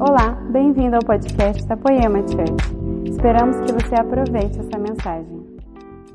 [0.00, 3.10] Olá, bem-vindo ao podcast da Poema Church.
[3.10, 5.58] Esperamos que você aproveite essa mensagem.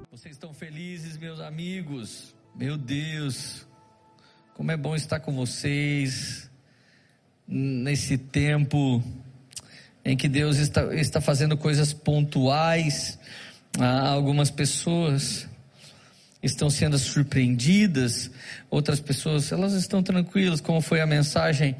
[0.09, 2.33] Vocês estão felizes, meus amigos?
[2.55, 3.67] Meu Deus,
[4.53, 6.49] como é bom estar com vocês
[7.45, 9.03] nesse tempo
[10.05, 13.19] em que Deus está, está fazendo coisas pontuais.
[13.77, 15.45] Ah, algumas pessoas
[16.41, 18.31] estão sendo surpreendidas,
[18.69, 21.75] outras pessoas elas estão tranquilas, como foi a mensagem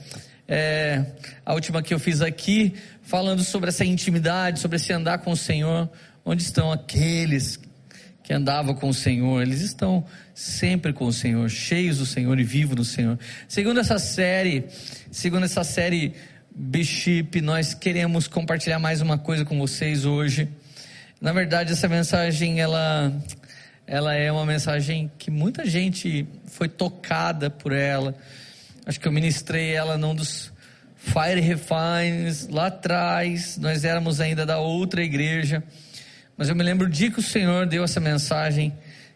[0.48, 1.05] é,
[1.46, 5.38] a última que eu fiz aqui, falando sobre essa intimidade, sobre esse andar com o
[5.38, 5.89] Senhor.
[6.25, 7.60] Onde estão aqueles
[8.24, 9.42] que andavam com o Senhor?
[9.42, 13.20] Eles estão sempre com o Senhor, cheios do Senhor e vivos no Senhor.
[13.48, 14.65] Segundo essa série,
[15.11, 16.14] segundo essa série
[16.56, 20.48] Bishop, nós queremos compartilhar mais uma coisa com vocês hoje.
[21.20, 23.14] Na verdade, essa mensagem ela
[23.86, 28.15] ela é uma mensagem que muita gente foi tocada por ela
[28.86, 30.51] Acho que eu ministrei ela num dos
[30.97, 35.64] Fire Refines, lá atrás, nós éramos ainda da outra igreja.
[36.38, 38.73] Mas eu me lembro dia que o Senhor deu essa mensagem.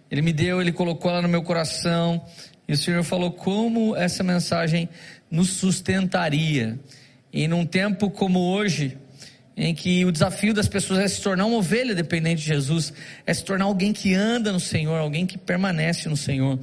[0.10, 2.26] Ele me deu, ele colocou ela no meu coração.
[2.68, 4.88] E o Senhor falou como essa mensagem
[5.30, 6.80] nos sustentaria.
[7.32, 8.98] E num tempo como hoje,
[9.56, 12.94] em que o desafio das pessoas é se tornar uma ovelha dependente de Jesus,
[13.26, 16.60] é se tornar alguém que anda no Senhor, alguém que permanece no Senhor.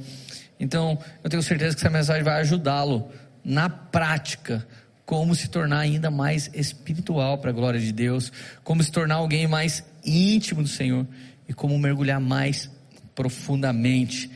[0.59, 3.11] Então, eu tenho certeza que essa mensagem vai ajudá-lo
[3.43, 4.65] na prática,
[5.05, 8.31] como se tornar ainda mais espiritual para a glória de Deus,
[8.63, 11.05] como se tornar alguém mais íntimo do Senhor
[11.47, 12.69] e como mergulhar mais
[13.13, 14.31] profundamente.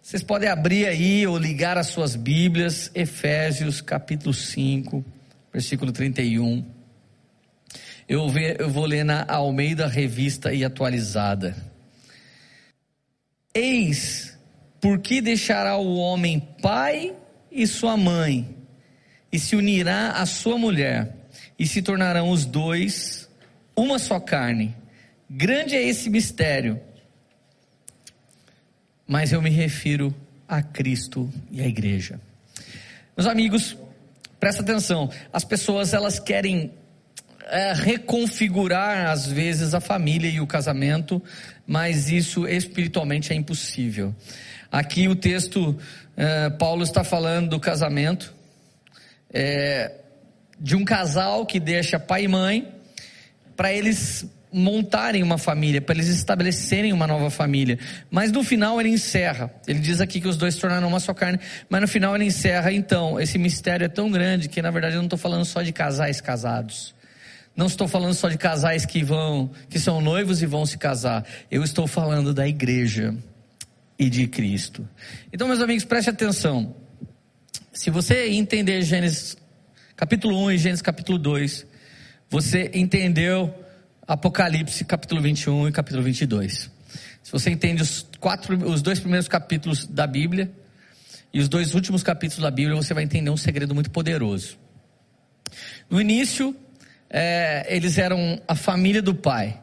[0.00, 5.04] Vocês podem abrir aí ou ligar as suas Bíblias, Efésios capítulo 5,
[5.52, 6.64] versículo 31.
[8.08, 8.26] Eu,
[8.58, 11.54] eu vou ler na Almeida Revista e Atualizada.
[13.54, 14.31] Eis
[14.82, 17.14] por que deixará o homem pai
[17.52, 18.56] e sua mãe,
[19.30, 21.14] e se unirá à sua mulher,
[21.56, 23.30] e se tornarão os dois
[23.76, 24.74] uma só carne?
[25.30, 26.80] Grande é esse mistério,
[29.06, 30.12] mas eu me refiro
[30.48, 32.20] a Cristo e à igreja.
[33.16, 33.76] Meus amigos,
[34.40, 36.72] presta atenção, as pessoas elas querem
[37.44, 41.22] é, reconfigurar às vezes a família e o casamento,
[41.64, 44.12] mas isso espiritualmente é impossível.
[44.72, 45.78] Aqui o texto,
[46.16, 48.32] é, Paulo está falando do casamento,
[49.30, 49.92] é,
[50.58, 52.74] de um casal que deixa pai e mãe,
[53.54, 57.78] para eles montarem uma família, para eles estabelecerem uma nova família.
[58.10, 59.52] Mas no final ele encerra.
[59.66, 62.24] Ele diz aqui que os dois se tornaram uma só carne, mas no final ele
[62.24, 62.72] encerra.
[62.72, 65.72] Então, esse mistério é tão grande que na verdade eu não estou falando só de
[65.72, 66.94] casais casados.
[67.54, 71.26] Não estou falando só de casais que vão, que são noivos e vão se casar.
[71.50, 73.14] Eu estou falando da igreja
[74.02, 74.88] e de Cristo.
[75.32, 76.74] Então, meus amigos, preste atenção.
[77.72, 79.36] Se você entender Gênesis
[79.96, 81.64] capítulo 1 e Gênesis capítulo 2,
[82.28, 83.54] você entendeu
[84.06, 86.70] Apocalipse capítulo 21 e capítulo 22.
[87.22, 90.50] Se você entende os quatro, os dois primeiros capítulos da Bíblia
[91.32, 94.58] e os dois últimos capítulos da Bíblia, você vai entender um segredo muito poderoso.
[95.88, 96.56] No início,
[97.08, 99.62] é, eles eram a família do pai.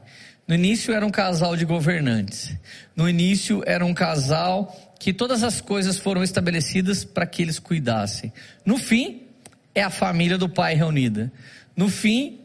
[0.49, 2.57] No início era um casal de governantes.
[2.95, 8.33] No início era um casal que todas as coisas foram estabelecidas para que eles cuidassem.
[8.65, 9.27] No fim,
[9.75, 11.31] é a família do pai reunida.
[11.75, 12.39] No fim,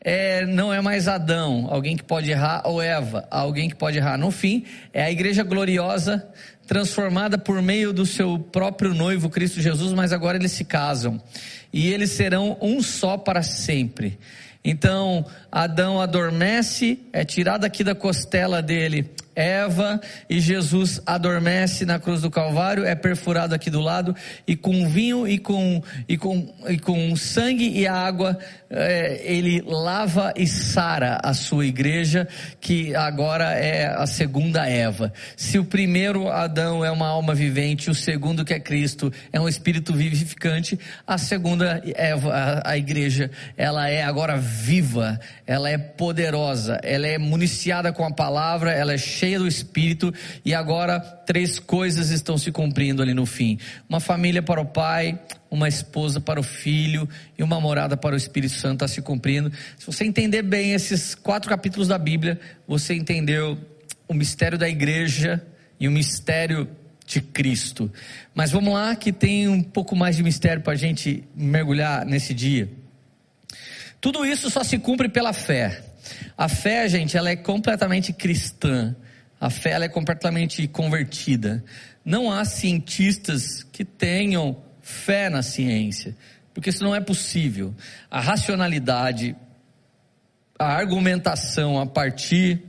[0.00, 4.18] é, não é mais Adão, alguém que pode errar, ou Eva, alguém que pode errar.
[4.18, 6.28] No fim, é a igreja gloriosa,
[6.66, 11.22] transformada por meio do seu próprio noivo, Cristo Jesus, mas agora eles se casam.
[11.72, 14.18] E eles serão um só para sempre.
[14.64, 22.20] Então, Adão adormece, é tirado aqui da costela dele Eva e Jesus adormece na cruz
[22.20, 24.14] do Calvário, é perfurado aqui do lado
[24.46, 28.38] e com vinho e com e com e com sangue e água
[28.70, 32.26] é, ele lava e sara a sua igreja
[32.60, 35.12] que agora é a segunda Eva.
[35.36, 39.48] Se o primeiro Adão é uma alma vivente, o segundo que é Cristo é um
[39.48, 46.80] espírito vivificante, a segunda Eva, a, a igreja, ela é agora viva, ela é poderosa,
[46.82, 50.12] ela é municiada com a palavra, ela é cheia cheia do Espírito
[50.44, 55.18] e agora três coisas estão se cumprindo ali no fim: uma família para o pai,
[55.50, 59.50] uma esposa para o filho e uma morada para o Espírito Santo está se cumprindo.
[59.78, 62.38] Se você entender bem esses quatro capítulos da Bíblia,
[62.68, 63.58] você entendeu
[64.06, 65.42] o mistério da igreja
[65.80, 66.68] e o mistério
[67.06, 67.90] de Cristo.
[68.34, 72.34] Mas vamos lá, que tem um pouco mais de mistério para a gente mergulhar nesse
[72.34, 72.70] dia.
[74.02, 75.82] Tudo isso só se cumpre pela fé.
[76.36, 78.94] A fé, gente, ela é completamente cristã.
[79.40, 81.64] A fé é completamente convertida.
[82.04, 86.16] Não há cientistas que tenham fé na ciência.
[86.52, 87.74] porque isso não é possível.
[88.08, 89.34] A racionalidade,
[90.56, 92.62] a argumentação a partir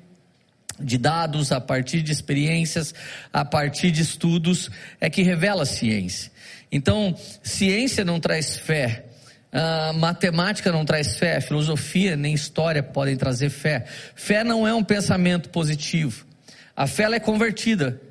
[0.80, 2.94] de dados, a partir de experiências,
[3.32, 4.70] a partir de estudos,
[5.00, 6.32] é que revela a ciência.
[6.72, 9.06] Então, ciência não traz fé,
[9.54, 13.86] uh, matemática não traz fé, filosofia nem história podem trazer fé.
[14.16, 16.25] Fé não é um pensamento positivo.
[16.76, 18.02] A fé ela é convertida.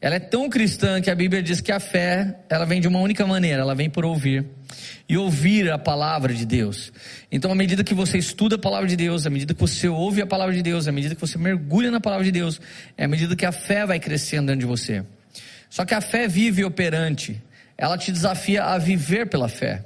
[0.00, 3.00] Ela é tão cristã que a Bíblia diz que a fé, ela vem de uma
[3.00, 4.46] única maneira, ela vem por ouvir.
[5.08, 6.92] E ouvir a palavra de Deus.
[7.32, 10.22] Então, à medida que você estuda a palavra de Deus, à medida que você ouve
[10.22, 12.60] a palavra de Deus, à medida que você mergulha na palavra de Deus,
[12.96, 15.04] é à medida que a fé vai crescendo dentro de você.
[15.70, 17.42] Só que a fé vive operante,
[17.76, 19.84] ela te desafia a viver pela fé.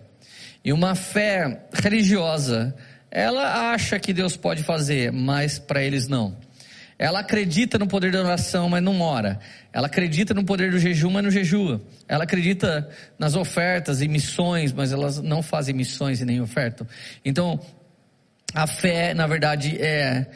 [0.64, 2.75] E uma fé religiosa,
[3.11, 6.37] ela acha que Deus pode fazer, mas para eles não.
[7.02, 9.40] Ela acredita no poder da oração, mas não ora.
[9.72, 11.82] Ela acredita no poder do jejum, mas não jejua.
[12.06, 12.88] Ela acredita
[13.19, 16.87] nas ofertas e missões, mas elas não fazem missões e nem ofertam.
[17.25, 17.58] Então,
[18.54, 20.28] a fé, na verdade, é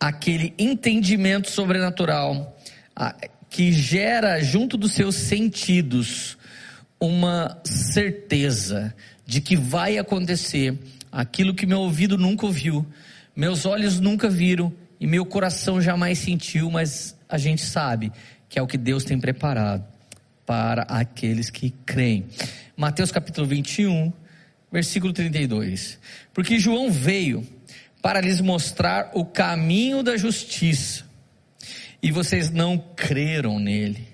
[0.00, 2.58] aquele entendimento sobrenatural
[3.48, 6.36] que gera junto dos seus sentidos
[6.98, 8.92] uma certeza
[9.24, 10.76] de que vai acontecer
[11.12, 12.84] aquilo que meu ouvido nunca ouviu,
[13.36, 18.12] meus olhos nunca viram e meu coração jamais sentiu, mas a gente sabe
[18.48, 19.84] que é o que Deus tem preparado
[20.46, 22.26] para aqueles que creem.
[22.76, 24.12] Mateus capítulo 21,
[24.70, 25.98] versículo 32.
[26.32, 27.46] Porque João veio
[28.00, 31.04] para lhes mostrar o caminho da justiça,
[32.02, 34.06] e vocês não creram nele.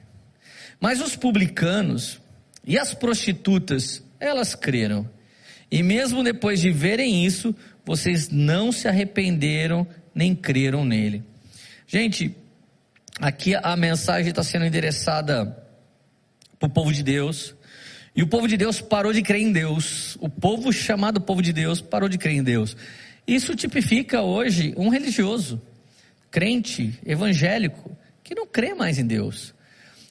[0.80, 2.20] Mas os publicanos
[2.66, 5.08] e as prostitutas, elas creram.
[5.70, 11.22] E mesmo depois de verem isso, vocês não se arrependeram nem creram nele.
[11.86, 12.34] Gente,
[13.20, 15.46] aqui a mensagem está sendo endereçada
[16.58, 17.54] para o povo de Deus.
[18.14, 20.16] E o povo de Deus parou de crer em Deus.
[20.20, 22.76] O povo chamado povo de Deus parou de crer em Deus.
[23.26, 25.60] Isso tipifica hoje um religioso,
[26.30, 29.54] crente, evangélico, que não crê mais em Deus.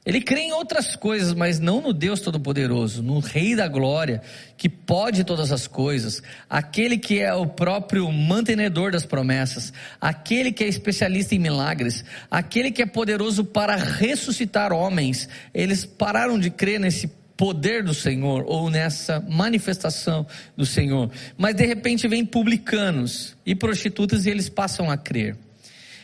[0.04, 4.24] Ele crê em outras coisas, mas não no Deus Todo-Poderoso, no Rei da Glória,
[4.58, 10.64] que pode todas as coisas, aquele que é o próprio mantenedor das promessas, aquele que
[10.64, 15.30] é especialista em milagres, aquele que é poderoso para ressuscitar homens.
[15.54, 17.08] Eles pararam de crer nesse
[17.38, 20.26] poder do Senhor ou nessa manifestação
[20.58, 25.38] do Senhor, mas de repente vem publicanos e prostitutas e eles passam a crer.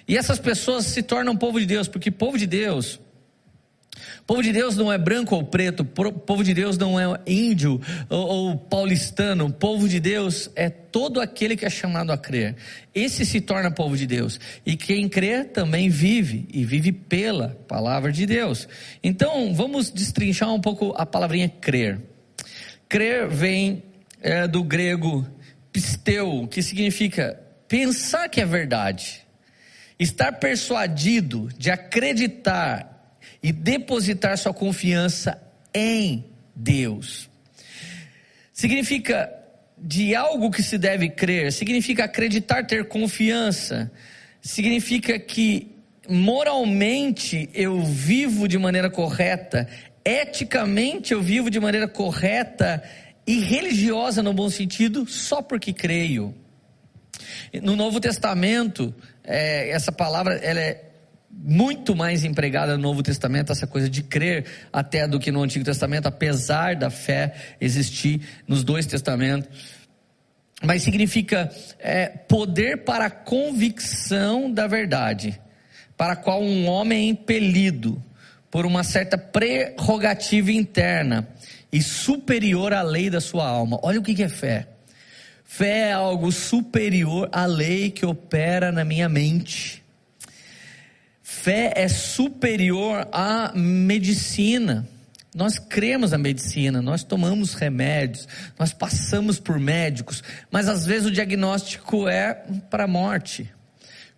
[0.08, 3.00] E essas pessoas se tornam povo de Deus, porque povo de Deus
[4.28, 8.28] povo de Deus não é branco ou preto, povo de Deus não é índio ou,
[8.28, 12.58] ou paulistano, povo de Deus é todo aquele que é chamado a crer.
[12.94, 14.38] Esse se torna povo de Deus.
[14.66, 18.68] E quem crê também vive, e vive pela palavra de Deus.
[19.02, 22.02] Então, vamos destrinchar um pouco a palavrinha crer.
[22.90, 23.82] Crer vem
[24.22, 25.26] é, do grego
[25.72, 29.22] pisteu, que significa pensar que é verdade.
[29.98, 32.97] Estar persuadido de acreditar
[33.48, 35.42] e depositar sua confiança
[35.74, 37.30] em Deus.
[38.52, 39.34] Significa
[39.78, 43.90] de algo que se deve crer, significa acreditar, ter confiança,
[44.42, 45.78] significa que
[46.10, 49.66] moralmente eu vivo de maneira correta,
[50.04, 52.84] eticamente eu vivo de maneira correta
[53.26, 56.36] e religiosa no bom sentido só porque creio.
[57.64, 58.94] No Novo Testamento,
[59.24, 60.87] é, essa palavra ela é
[61.40, 65.64] muito mais empregada no Novo Testamento, essa coisa de crer até do que no Antigo
[65.64, 69.48] Testamento, apesar da fé existir nos dois testamentos.
[70.64, 75.40] Mas significa é, poder para a convicção da verdade,
[75.96, 78.04] para a qual um homem é impelido
[78.50, 81.28] por uma certa prerrogativa interna
[81.72, 83.80] e superior à lei da sua alma.
[83.84, 84.68] Olha o que é fé.
[85.46, 89.84] Fé é algo superior à lei que opera na minha mente
[91.48, 94.86] Fé é superior à medicina.
[95.34, 98.28] Nós cremos na medicina, nós tomamos remédios,
[98.60, 102.34] nós passamos por médicos, mas às vezes o diagnóstico é
[102.70, 103.50] para a morte.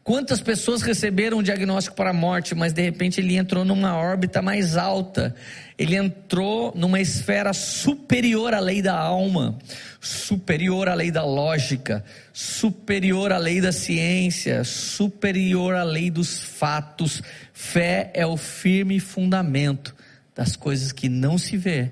[0.10, 4.42] Quantas pessoas receberam um diagnóstico para a morte, mas de repente ele entrou numa órbita
[4.42, 5.36] mais alta,
[5.78, 9.60] ele entrou numa esfera superior à lei da alma,
[10.02, 17.22] superior à lei da lógica, superior à lei da ciência, superior à lei dos fatos.
[17.54, 19.96] Fé é o firme fundamento
[20.34, 21.92] das coisas que não se vê,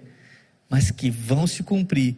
[0.67, 2.15] mas que vão se cumprir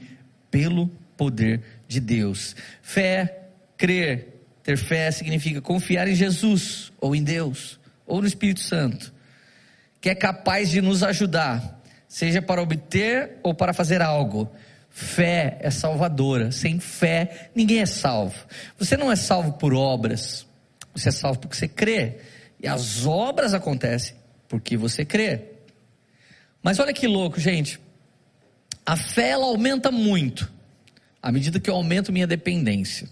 [0.50, 0.88] pelo
[1.18, 2.56] poder de Deus.
[2.82, 9.14] Fé, crer, ter fé significa confiar em Jesus, ou em Deus, ou no Espírito Santo,
[10.02, 14.50] que é capaz de nos ajudar, seja para obter ou para fazer algo.
[14.90, 16.52] Fé é salvadora.
[16.52, 18.36] Sem fé, ninguém é salvo.
[18.78, 20.46] Você não é salvo por obras.
[20.94, 22.18] Você é salvo porque você crê.
[22.60, 24.16] E as obras acontecem
[24.48, 25.44] porque você crê.
[26.62, 27.80] Mas olha que louco, gente.
[28.86, 30.52] A fé ela aumenta muito
[31.22, 33.08] à medida que eu aumento minha dependência.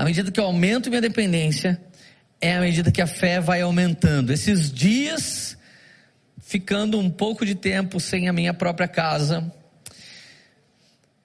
[0.00, 1.78] À medida que eu aumento minha dependência,
[2.40, 4.32] é à medida que a fé vai aumentando.
[4.32, 5.58] Esses dias,
[6.40, 9.52] ficando um pouco de tempo sem a minha própria casa,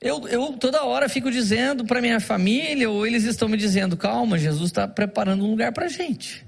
[0.01, 4.37] eu, eu toda hora fico dizendo para minha família, ou eles estão me dizendo: calma,
[4.37, 6.45] Jesus está preparando um lugar para a gente.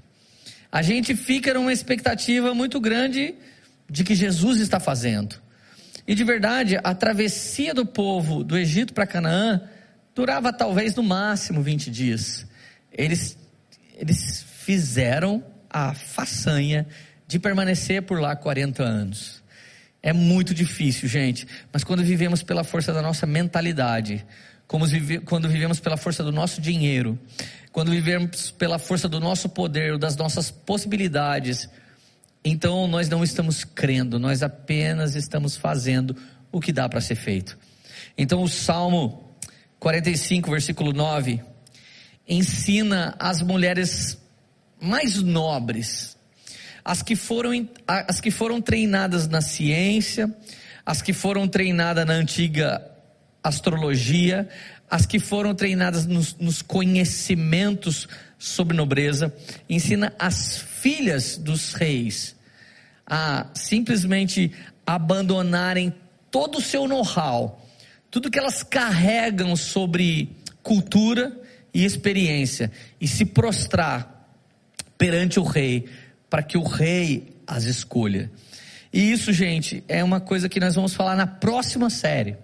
[0.70, 3.36] A gente fica numa expectativa muito grande
[3.88, 5.40] de que Jesus está fazendo.
[6.06, 9.62] E de verdade, a travessia do povo do Egito para Canaã
[10.18, 12.44] durava talvez no máximo 20 dias.
[12.92, 13.38] Eles,
[13.94, 16.88] eles fizeram a façanha
[17.24, 19.40] de permanecer por lá 40 anos.
[20.02, 24.26] É muito difícil, gente, mas quando vivemos pela força da nossa mentalidade,
[24.66, 27.16] quando vivemos pela força do nosso dinheiro,
[27.70, 31.68] quando vivemos pela força do nosso poder, das nossas possibilidades,
[32.44, 36.16] então nós não estamos crendo, nós apenas estamos fazendo
[36.50, 37.56] o que dá para ser feito.
[38.16, 39.27] Então o Salmo
[39.78, 41.40] 45, versículo 9,
[42.26, 44.18] ensina as mulheres
[44.80, 46.16] mais nobres,
[46.84, 50.34] as que foram, as que foram treinadas na ciência,
[50.84, 52.82] as que foram treinadas na antiga
[53.42, 54.48] astrologia,
[54.90, 58.08] as que foram treinadas nos, nos conhecimentos
[58.38, 59.34] sobre nobreza,
[59.68, 62.36] ensina as filhas dos reis
[63.06, 64.52] a simplesmente
[64.86, 65.94] abandonarem
[66.30, 67.66] todo o seu know-how,
[68.18, 71.40] tudo que elas carregam sobre cultura
[71.72, 72.68] e experiência,
[73.00, 74.28] e se prostrar
[74.98, 75.84] perante o rei,
[76.28, 78.28] para que o rei as escolha.
[78.92, 82.36] E isso, gente, é uma coisa que nós vamos falar na próxima série.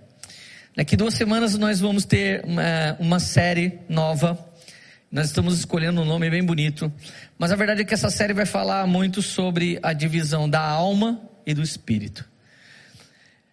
[0.76, 4.38] Daqui duas semanas nós vamos ter uma, uma série nova.
[5.10, 6.92] Nós estamos escolhendo um nome bem bonito.
[7.36, 11.20] Mas a verdade é que essa série vai falar muito sobre a divisão da alma
[11.44, 12.24] e do espírito.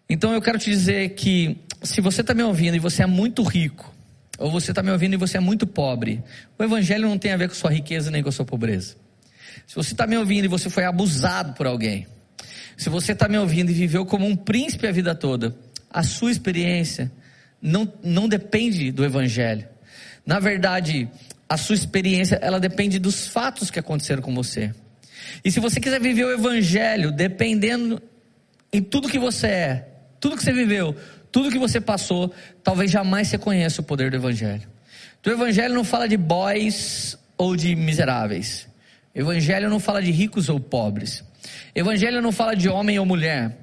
[0.07, 3.43] Então eu quero te dizer que se você está me ouvindo e você é muito
[3.43, 3.93] rico,
[4.37, 6.23] ou você está me ouvindo e você é muito pobre,
[6.57, 8.95] o evangelho não tem a ver com sua riqueza nem com sua pobreza.
[9.67, 12.07] Se você está me ouvindo e você foi abusado por alguém,
[12.77, 15.55] se você está me ouvindo e viveu como um príncipe a vida toda,
[15.89, 17.11] a sua experiência
[17.61, 19.67] não, não depende do evangelho.
[20.25, 21.09] Na verdade,
[21.47, 24.73] a sua experiência ela depende dos fatos que aconteceram com você.
[25.43, 28.01] E se você quiser viver o evangelho dependendo
[28.71, 29.87] em tudo que você é,
[30.19, 30.95] tudo que você viveu,
[31.31, 32.33] tudo que você passou,
[32.63, 34.67] talvez jamais você conheça o poder do Evangelho.
[35.25, 38.67] O Evangelho não fala de boys ou de miseráveis.
[39.15, 41.23] O Evangelho não fala de ricos ou pobres.
[41.75, 43.57] Evangelho não fala de homem ou mulher.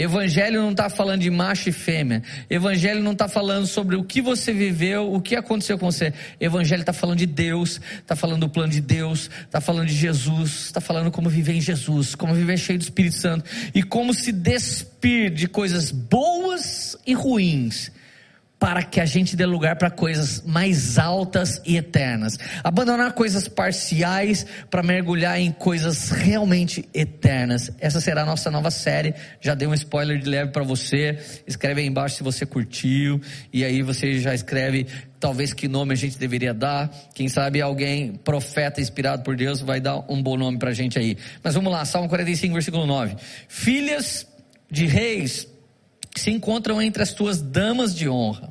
[0.00, 2.22] Evangelho não está falando de macho e fêmea.
[2.48, 6.12] Evangelho não está falando sobre o que você viveu, o que aconteceu com você.
[6.40, 10.66] Evangelho está falando de Deus, está falando do plano de Deus, está falando de Jesus,
[10.66, 14.32] está falando como viver em Jesus, como viver cheio do Espírito Santo e como se
[14.32, 17.92] despir de coisas boas e ruins
[18.60, 22.38] para que a gente dê lugar para coisas mais altas e eternas.
[22.62, 27.72] Abandonar coisas parciais para mergulhar em coisas realmente eternas.
[27.80, 29.14] Essa será a nossa nova série.
[29.40, 31.18] Já dei um spoiler de leve para você.
[31.46, 33.18] Escreve aí embaixo se você curtiu.
[33.50, 34.86] E aí você já escreve
[35.18, 36.90] talvez que nome a gente deveria dar.
[37.14, 40.98] Quem sabe alguém, profeta inspirado por Deus, vai dar um bom nome para a gente
[40.98, 41.16] aí.
[41.42, 43.16] Mas vamos lá, Salmo 45, versículo 9.
[43.48, 44.26] Filhas
[44.70, 45.48] de reis
[46.16, 48.49] se encontram entre as tuas damas de honra.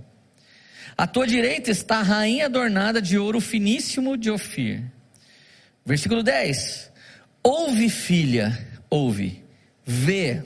[1.00, 4.84] À tua direita está a rainha adornada de ouro finíssimo de Ofir.
[5.86, 6.92] Versículo 10.
[7.42, 9.42] Ouve, filha, ouve,
[9.86, 10.44] vê,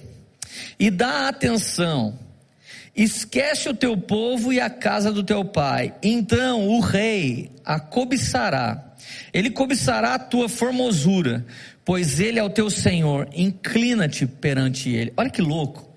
[0.79, 2.19] e dá atenção.
[2.95, 5.95] Esquece o teu povo e a casa do teu pai.
[6.03, 8.93] Então o rei a cobiçará.
[9.33, 11.43] Ele cobiçará a tua formosura,
[11.83, 13.27] pois ele é o teu Senhor.
[13.33, 15.11] Inclina-te perante ele.
[15.17, 15.92] Olha que louco.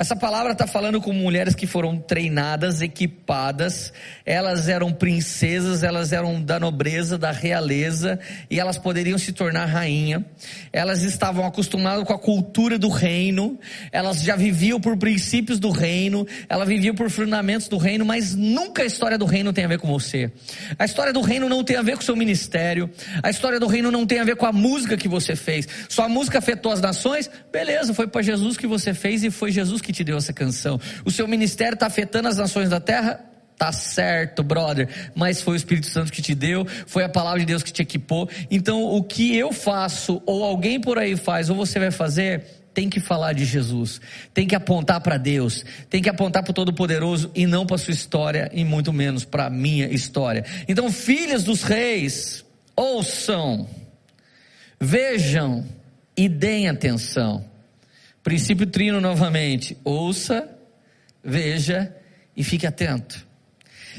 [0.00, 3.92] Essa palavra está falando com mulheres que foram treinadas, equipadas,
[4.24, 8.18] elas eram princesas, elas eram da nobreza, da realeza,
[8.50, 10.24] e elas poderiam se tornar rainha.
[10.72, 13.58] Elas estavam acostumadas com a cultura do reino,
[13.92, 18.84] elas já viviam por princípios do reino, elas viviam por fundamentos do reino, mas nunca
[18.84, 20.32] a história do reino tem a ver com você.
[20.78, 22.88] A história do reino não tem a ver com o seu ministério,
[23.22, 25.68] a história do reino não tem a ver com a música que você fez.
[25.90, 29.82] Sua música afetou as nações, beleza, foi para Jesus que você fez e foi Jesus
[29.82, 30.80] que que te deu essa canção.
[31.04, 33.20] O seu ministério está afetando as nações da terra?
[33.58, 37.44] Tá certo, brother, mas foi o Espírito Santo que te deu, foi a palavra de
[37.44, 38.26] Deus que te equipou.
[38.50, 42.42] Então, o que eu faço, ou alguém por aí faz, ou você vai fazer,
[42.72, 44.00] tem que falar de Jesus,
[44.32, 47.92] tem que apontar para Deus, tem que apontar para o Todo-Poderoso e não para sua
[47.92, 50.42] história e muito menos para a minha história.
[50.66, 52.42] Então, filhas dos reis,
[52.74, 53.68] ouçam,
[54.80, 55.66] vejam
[56.16, 57.49] e deem atenção.
[58.22, 60.48] Princípio trino novamente: ouça,
[61.22, 61.94] veja
[62.36, 63.26] e fique atento.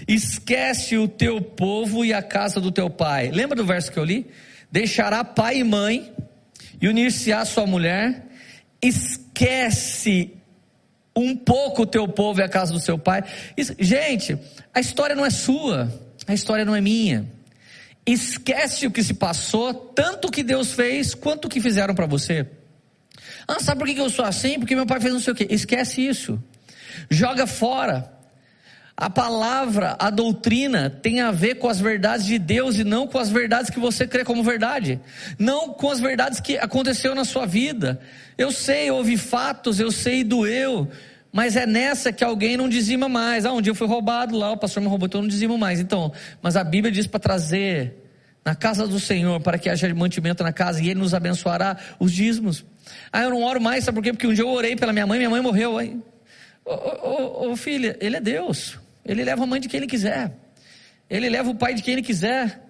[0.07, 3.29] Esquece o teu povo e a casa do teu pai.
[3.31, 4.27] Lembra do verso que eu li?
[4.71, 6.13] Deixará pai e mãe
[6.81, 8.25] e unir-se-á sua mulher.
[8.81, 10.31] Esquece
[11.15, 13.23] um pouco o teu povo e a casa do seu pai.
[13.79, 14.37] Gente,
[14.73, 15.91] a história não é sua,
[16.25, 17.29] a história não é minha.
[18.05, 22.07] Esquece o que se passou, tanto o que Deus fez, quanto o que fizeram para
[22.07, 22.47] você.
[23.47, 24.59] Ah, sabe por que eu sou assim?
[24.59, 25.47] Porque meu pai fez não sei o quê.
[25.49, 26.41] Esquece isso.
[27.09, 28.11] Joga fora.
[28.95, 33.17] A palavra, a doutrina tem a ver com as verdades de Deus e não com
[33.17, 34.99] as verdades que você crê como verdade.
[35.39, 37.99] Não com as verdades que aconteceu na sua vida.
[38.37, 40.87] Eu sei, houve fatos, eu sei, doeu.
[41.31, 43.45] Mas é nessa que alguém não dizima mais.
[43.45, 45.57] Ah, um dia eu fui roubado lá, o pastor me roubou, então eu não dizimo
[45.57, 45.79] mais.
[45.79, 47.95] Então, mas a Bíblia diz para trazer
[48.43, 52.11] na casa do Senhor, para que haja mantimento na casa e Ele nos abençoará os
[52.11, 52.65] dízimos.
[53.11, 54.11] Ah, eu não oro mais, sabe por quê?
[54.11, 55.77] Porque um dia eu orei pela minha mãe, minha mãe morreu.
[55.77, 55.97] Aí,
[56.65, 58.79] ô, ô, filha, Ele é Deus.
[59.05, 60.31] Ele leva a mãe de quem Ele quiser.
[61.09, 62.61] Ele leva o pai de quem Ele quiser.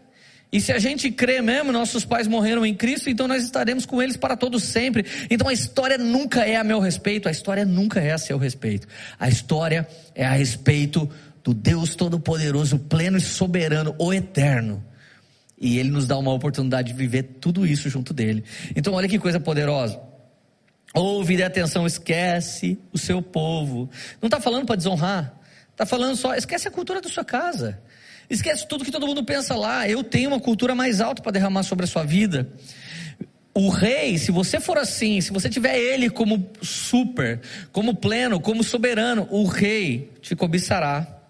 [0.51, 4.01] E se a gente crê mesmo, nossos pais morreram em Cristo, então nós estaremos com
[4.01, 5.05] eles para todos sempre.
[5.29, 8.85] Então a história nunca é a meu respeito, a história nunca é a seu respeito.
[9.17, 11.09] A história é a respeito
[11.41, 14.83] do Deus Todo-Poderoso, pleno e soberano, o eterno.
[15.61, 18.43] E ele nos dá uma oportunidade de viver tudo isso junto dele.
[18.75, 20.01] Então olha que coisa poderosa.
[20.91, 23.87] Ouve de atenção, esquece o seu povo.
[24.19, 25.39] Não está falando para desonrar.
[25.71, 27.79] Está falando só, esquece a cultura da sua casa.
[28.27, 29.87] Esquece tudo que todo mundo pensa lá.
[29.87, 32.51] Eu tenho uma cultura mais alta para derramar sobre a sua vida.
[33.53, 37.39] O rei, se você for assim, se você tiver ele como super,
[37.71, 41.20] como pleno, como soberano, o rei te cobiçará.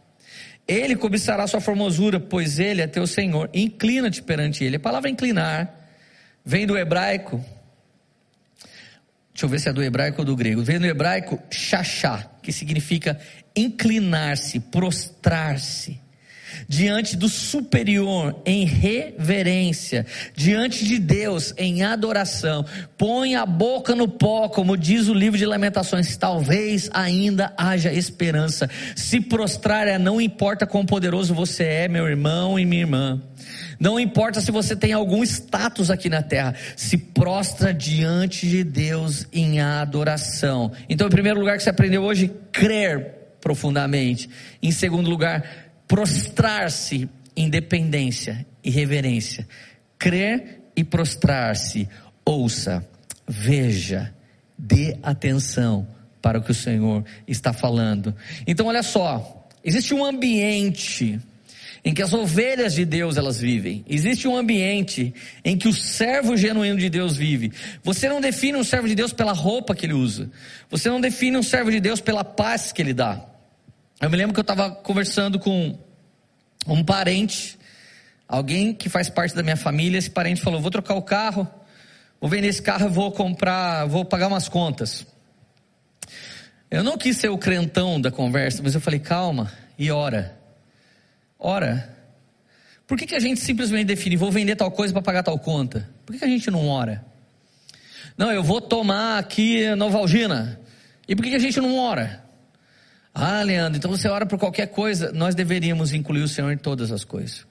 [0.68, 3.50] Ele cobiçará sua formosura, pois ele é teu Senhor.
[3.54, 4.78] Inclina-te perante ele.
[4.78, 5.74] A palavra inclinar
[6.46, 7.44] vem do hebraico.
[9.34, 10.62] Deixa eu ver se é do hebraico ou do grego.
[10.62, 13.20] Vem do hebraico chachá, que significa
[13.56, 16.00] inclinar-se, prostrar-se
[16.68, 22.66] diante do superior em reverência, diante de Deus em adoração.
[22.98, 28.70] Põe a boca no pó, como diz o livro de Lamentações, talvez ainda haja esperança.
[28.96, 33.22] Se prostrar é não importa quão poderoso você é, meu irmão e minha irmã.
[33.80, 39.28] Não importa se você tem algum status aqui na terra, se prostra diante de Deus
[39.34, 40.72] em adoração.
[40.88, 44.30] Então, em primeiro lugar que você aprendeu hoje, crer profundamente.
[44.62, 49.46] Em segundo lugar, prostrar-se em dependência e reverência.
[50.00, 51.86] Crer e prostrar-se.
[52.24, 52.88] Ouça,
[53.28, 54.16] veja,
[54.58, 55.86] dê atenção
[56.22, 58.16] para o que o Senhor está falando.
[58.48, 61.20] Então, olha só, existe um ambiente
[61.84, 63.84] em que as ovelhas de Deus elas vivem.
[63.86, 67.52] Existe um ambiente em que o servo genuíno de Deus vive.
[67.84, 70.32] Você não define um servo de Deus pela roupa que ele usa.
[70.70, 73.28] Você não define um servo de Deus pela paz que ele dá.
[74.02, 75.78] Eu me lembro que eu estava conversando com
[76.66, 77.56] um parente,
[78.28, 80.00] alguém que faz parte da minha família.
[80.00, 81.48] Esse parente falou: Vou trocar o carro,
[82.20, 85.06] vou vender esse carro, vou comprar, vou pagar umas contas.
[86.72, 90.36] Eu não quis ser o crentão da conversa, mas eu falei: Calma e ora.
[91.38, 91.96] Ora.
[92.88, 95.88] Por que, que a gente simplesmente define, vou vender tal coisa para pagar tal conta?
[96.08, 97.06] Por que, que a gente não ora?
[98.18, 100.60] Não, eu vou tomar aqui Novalgina.
[101.08, 102.31] E por que, que a gente não ora?
[103.14, 105.12] Ah, Leandro, então você ora por qualquer coisa.
[105.12, 107.46] Nós deveríamos incluir o Senhor em todas as coisas.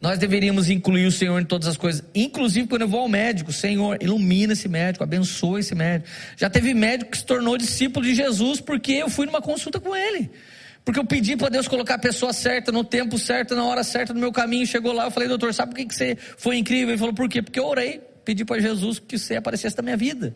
[0.00, 3.52] Nós deveríamos incluir o Senhor em todas as coisas, inclusive quando eu vou ao médico,
[3.52, 6.08] Senhor, ilumina esse médico, abençoa esse médico.
[6.36, 9.96] Já teve médico que se tornou discípulo de Jesus porque eu fui numa consulta com
[9.96, 10.30] ele.
[10.84, 14.14] Porque eu pedi para Deus colocar a pessoa certa, no tempo certo, na hora certa,
[14.14, 14.64] no meu caminho.
[14.66, 16.90] Chegou lá, eu falei, doutor, sabe por que, que você foi incrível?
[16.90, 17.42] Ele falou, por quê?
[17.42, 20.34] Porque eu orei, pedi para Jesus que você aparecesse na minha vida.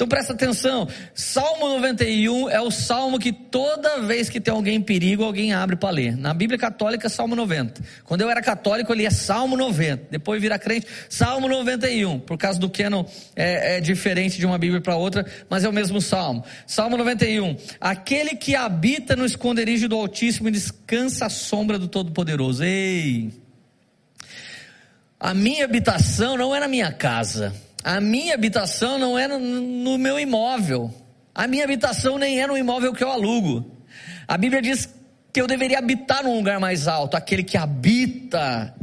[0.00, 4.80] Então presta atenção, Salmo 91 é o salmo que toda vez que tem alguém em
[4.80, 6.16] perigo, alguém abre para ler.
[6.16, 7.82] Na Bíblia Católica, Salmo 90.
[8.04, 10.06] Quando eu era católico, eu lia Salmo 90.
[10.10, 12.18] Depois vira crente, Salmo 91.
[12.20, 13.04] Por causa do Canon
[13.36, 16.42] é, é diferente de uma Bíblia para outra, mas é o mesmo salmo.
[16.66, 17.54] Salmo 91.
[17.78, 22.64] Aquele que habita no esconderijo do Altíssimo e descansa à sombra do Todo-Poderoso.
[22.64, 23.30] Ei!
[25.20, 30.18] A minha habitação não é na minha casa a minha habitação não é no, meu
[30.18, 30.92] imóvel.
[31.34, 33.78] A minha habitação nem é no imóvel que eu alugo.
[34.28, 34.88] A Bíblia diz
[35.32, 38.74] que eu deveria habitar num lugar mais alto, aquele que habita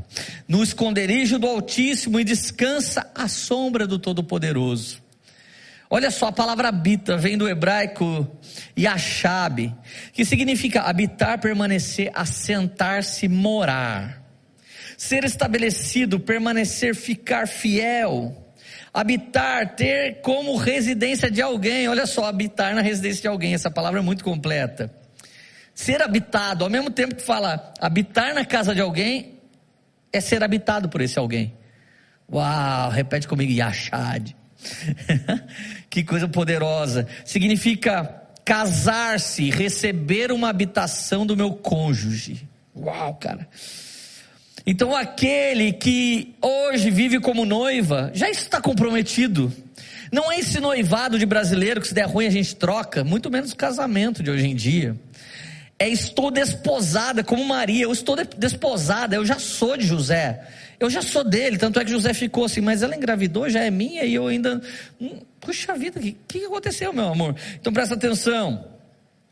[0.48, 5.02] no esconderijo do Altíssimo e descansa à sombra do Todo-Poderoso.
[5.90, 8.28] Olha só, a palavra habita vem do hebraico
[8.78, 9.74] yashab,
[10.12, 14.22] que significa habitar, permanecer, assentar-se, morar.
[14.98, 18.47] Ser estabelecido, permanecer, ficar fiel.
[18.98, 21.88] Habitar, ter como residência de alguém.
[21.88, 24.92] Olha só, habitar na residência de alguém, essa palavra é muito completa.
[25.72, 29.40] Ser habitado, ao mesmo tempo que fala habitar na casa de alguém,
[30.12, 31.54] é ser habitado por esse alguém.
[32.28, 34.36] Uau, repete comigo, Yashad.
[35.92, 37.08] que coisa poderosa.
[37.24, 42.50] Significa casar-se, receber uma habitação do meu cônjuge.
[42.76, 43.48] Uau, cara.
[44.70, 49.50] Então aquele que hoje vive como noiva já está comprometido.
[50.12, 53.54] Não é esse noivado de brasileiro que se der ruim a gente troca, muito menos
[53.54, 54.94] o casamento de hoje em dia.
[55.80, 60.46] É estou desposada como Maria, eu estou desposada, eu já sou de José.
[60.78, 63.72] Eu já sou dele, tanto é que José ficou assim, mas ela engravidou, já é
[63.72, 64.62] minha e eu ainda.
[65.00, 67.36] Hum, puxa vida, o que, que aconteceu, meu amor?
[67.56, 68.66] Então presta atenção.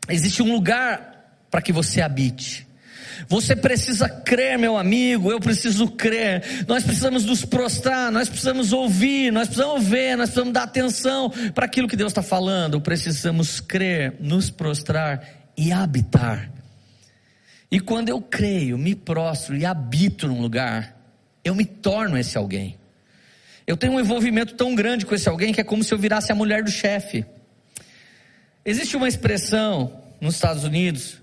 [0.08, 2.65] Existe um lugar para que você habite.
[3.28, 6.64] Você precisa crer, meu amigo, eu preciso crer.
[6.66, 11.66] Nós precisamos nos prostrar, nós precisamos ouvir, nós precisamos ver, nós precisamos dar atenção para
[11.66, 12.80] aquilo que Deus está falando.
[12.80, 15.22] Precisamos crer, nos prostrar
[15.56, 16.50] e habitar.
[17.70, 20.96] E quando eu creio, me prostro e habito num lugar,
[21.44, 22.76] eu me torno esse alguém.
[23.66, 26.30] Eu tenho um envolvimento tão grande com esse alguém que é como se eu virasse
[26.30, 27.26] a mulher do chefe.
[28.64, 31.20] Existe uma expressão nos Estados Unidos,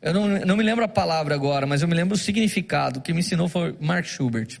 [0.00, 3.12] eu não, não me lembro a palavra agora, mas eu me lembro o significado, que
[3.12, 4.60] me ensinou foi Mark Schubert.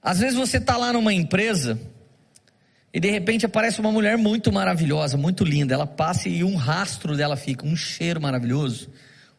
[0.00, 1.78] Às vezes você está lá numa empresa
[2.94, 5.74] e de repente aparece uma mulher muito maravilhosa, muito linda.
[5.74, 8.88] Ela passa e um rastro dela fica, um cheiro maravilhoso,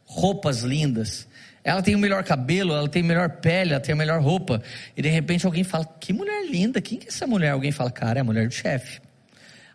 [0.03, 1.25] roupas lindas.
[1.63, 4.61] Ela tem o melhor cabelo, ela tem a melhor pele, ela tem a melhor roupa.
[4.95, 7.51] E de repente alguém fala: Que mulher linda, quem que é essa mulher?
[7.51, 8.99] Alguém fala: Cara, é a mulher do chefe.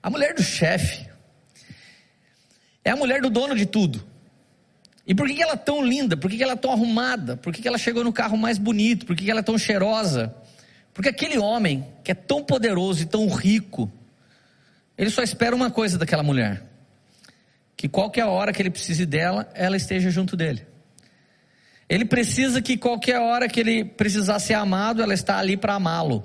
[0.03, 1.07] A mulher do chefe
[2.85, 4.05] é a mulher do dono de tudo.
[5.07, 6.17] E por que ela é tão linda?
[6.17, 7.37] Por que ela é tão arrumada?
[7.37, 9.05] Por que ela chegou no carro mais bonito?
[9.07, 10.35] Por que ela é tão cheirosa?
[10.93, 13.91] Porque aquele homem que é tão poderoso e tão rico,
[14.97, 16.63] ele só espera uma coisa daquela mulher:
[17.77, 20.65] que qualquer hora que ele precise dela, ela esteja junto dele.
[21.89, 26.25] Ele precisa que qualquer hora que ele precisar ser amado, ela está ali para amá-lo.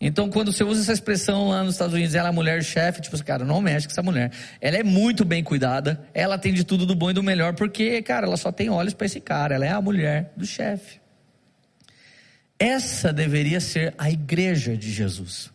[0.00, 3.02] Então, quando você usa essa expressão lá nos Estados Unidos, ela é a mulher chefe,
[3.02, 4.32] tipo, cara, não mexe com essa mulher.
[4.58, 8.00] Ela é muito bem cuidada, ela tem de tudo do bom e do melhor, porque,
[8.00, 10.98] cara, ela só tem olhos para esse cara, ela é a mulher do chefe.
[12.58, 15.50] Essa deveria ser a igreja de Jesus.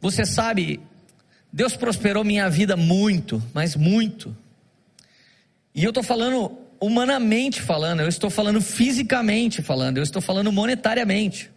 [0.00, 0.80] Você sabe,
[1.52, 4.36] Deus prosperou minha vida muito, mas muito.
[5.72, 11.50] E eu estou falando humanamente falando, eu estou falando fisicamente falando, eu estou falando monetariamente.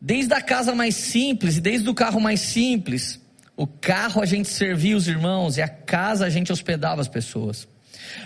[0.00, 3.20] Desde a casa mais simples e desde o carro mais simples,
[3.54, 7.68] o carro a gente servia os irmãos e a casa a gente hospedava as pessoas.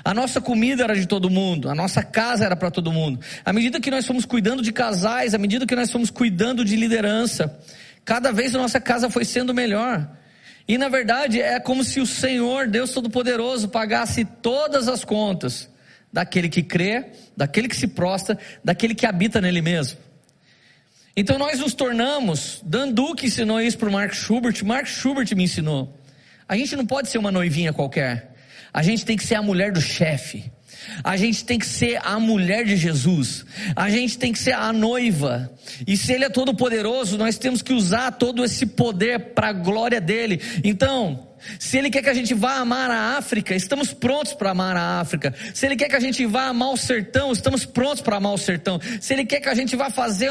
[0.04, 3.18] A nossa comida era de todo mundo, a nossa casa era para todo mundo.
[3.44, 6.76] À medida que nós fomos cuidando de casais, à medida que nós fomos cuidando de
[6.76, 7.58] liderança,
[8.04, 10.08] cada vez a nossa casa foi sendo melhor.
[10.68, 15.68] E na verdade é como se o Senhor, Deus Todo-Poderoso, pagasse todas as contas
[16.12, 17.06] daquele que crê,
[17.36, 20.03] daquele que se prostra, daquele que habita nele mesmo.
[21.16, 25.44] Então nós nos tornamos, Dan Duque ensinou isso para o Mark Schubert, Mark Schubert me
[25.44, 25.96] ensinou.
[26.48, 28.34] A gente não pode ser uma noivinha qualquer.
[28.72, 30.50] A gente tem que ser a mulher do chefe.
[31.02, 33.44] A gente tem que ser a mulher de Jesus.
[33.74, 35.50] A gente tem que ser a noiva.
[35.86, 39.52] E se Ele é todo poderoso, nós temos que usar todo esse poder para a
[39.52, 40.40] glória dele.
[40.62, 44.76] Então, se Ele quer que a gente vá amar a África, estamos prontos para amar
[44.76, 45.34] a África.
[45.52, 48.38] Se Ele quer que a gente vá amar o sertão, estamos prontos para amar o
[48.38, 48.80] sertão.
[49.00, 50.30] Se Ele quer que a gente vá fazer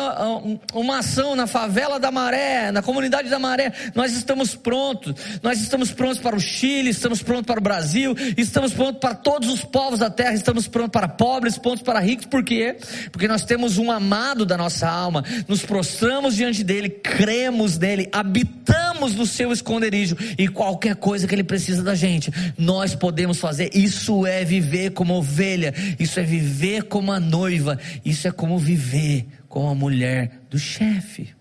[0.73, 5.13] uma ação na favela da Maré, na comunidade da Maré, nós estamos prontos.
[5.41, 9.49] Nós estamos prontos para o Chile, estamos prontos para o Brasil, estamos prontos para todos
[9.49, 12.26] os povos da terra, estamos prontos para pobres, prontos para ricos.
[12.26, 12.78] Por quê?
[13.12, 19.13] Porque nós temos um amado da nossa alma, nos prostramos diante dele, cremos nele, habitamos
[19.15, 23.70] no seu esconderijo e qualquer coisa que ele precisa da gente, nós podemos fazer.
[23.76, 29.26] Isso é viver como ovelha, isso é viver como a noiva, isso é como viver
[29.50, 31.36] como a mulher do chefe.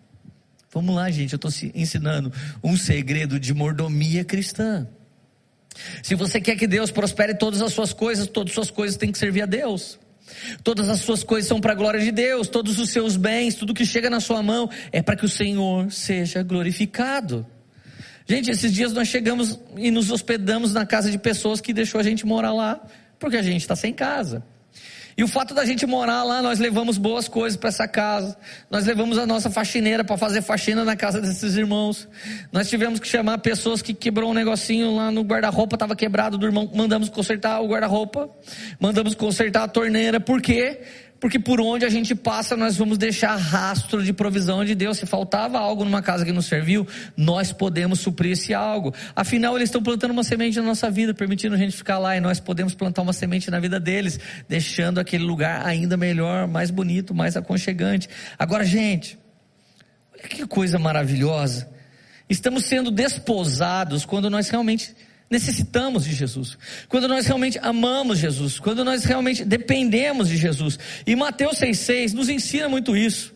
[0.73, 2.33] Vamos lá, gente, eu estou ensinando
[2.65, 4.89] um segredo de mordomia cristã.
[6.03, 9.13] Se você quer que Deus prospere todas as suas coisas, todas as suas coisas têm
[9.13, 9.97] que servir a Deus.
[10.65, 13.73] Todas as suas coisas são para a glória de Deus, todos os seus bens, tudo
[13.73, 17.47] que chega na sua mão é para que o Senhor seja glorificado.
[18.33, 22.03] Gente, esses dias nós chegamos e nos hospedamos na casa de pessoas que deixou a
[22.03, 22.81] gente morar lá,
[23.19, 24.43] porque a gente está sem casa.
[25.19, 28.35] E o fato da gente morar lá, nós levamos boas coisas para essa casa.
[28.71, 32.09] Nós levamos a nossa faxineira para fazer faxina na casa desses irmãos.
[32.51, 36.47] Nós tivemos que chamar pessoas que quebrou um negocinho lá no guarda-roupa, estava quebrado do
[36.47, 36.71] irmão.
[36.75, 38.31] Mandamos consertar o guarda-roupa.
[38.81, 40.19] Mandamos consertar a torneira.
[40.19, 40.81] Por quê?
[41.23, 44.99] Porque por onde a gente passa nós vamos deixar rastro de provisão de Deus.
[44.99, 46.85] Se faltava algo numa casa que nos serviu,
[47.17, 48.93] nós podemos suprir esse algo.
[49.15, 52.21] Afinal, eles estão plantando uma semente na nossa vida, permitindo a gente ficar lá e
[52.21, 57.15] nós podemos plantar uma semente na vida deles, deixando aquele lugar ainda melhor, mais bonito,
[57.15, 58.09] mais aconchegante.
[58.37, 59.17] Agora, gente,
[60.13, 61.71] olha que coisa maravilhosa.
[62.29, 64.93] Estamos sendo desposados quando nós realmente
[65.33, 70.79] necessitamos de Jesus, quando nós realmente amamos Jesus, quando nós realmente dependemos de Jesus.
[71.07, 73.35] E Mateus 6,6 nos ensina muito isso.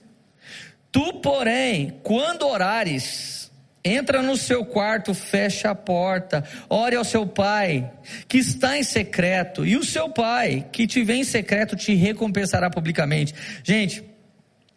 [0.93, 3.51] Tu, porém, quando orares,
[3.83, 7.91] entra no seu quarto, fecha a porta, ore ao seu pai,
[8.29, 12.69] que está em secreto, e o seu pai, que te vê em secreto, te recompensará
[12.69, 13.35] publicamente.
[13.65, 14.05] Gente,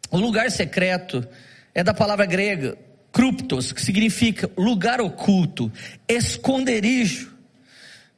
[0.09, 1.27] o lugar secreto
[1.75, 2.77] é da palavra grega
[3.11, 5.71] Cruptos, que significa lugar oculto,
[6.07, 7.35] esconderijo,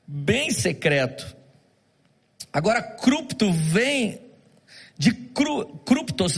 [0.06, 1.36] bem secreto.
[2.52, 4.20] Agora, crupto vem
[4.98, 5.82] de cru,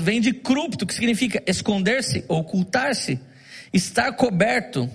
[0.02, 3.20] vem de crupto, que significa esconder-se, ocultar-se,
[3.74, 4.90] estar coberto.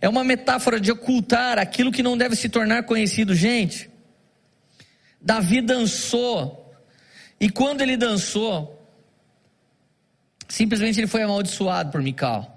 [0.00, 3.34] É uma metáfora de ocultar aquilo que não deve se tornar conhecido.
[3.34, 3.90] Gente,
[5.20, 6.74] Davi dançou,
[7.38, 8.82] e quando ele dançou,
[10.48, 12.53] simplesmente ele foi amaldiçoado por Mical.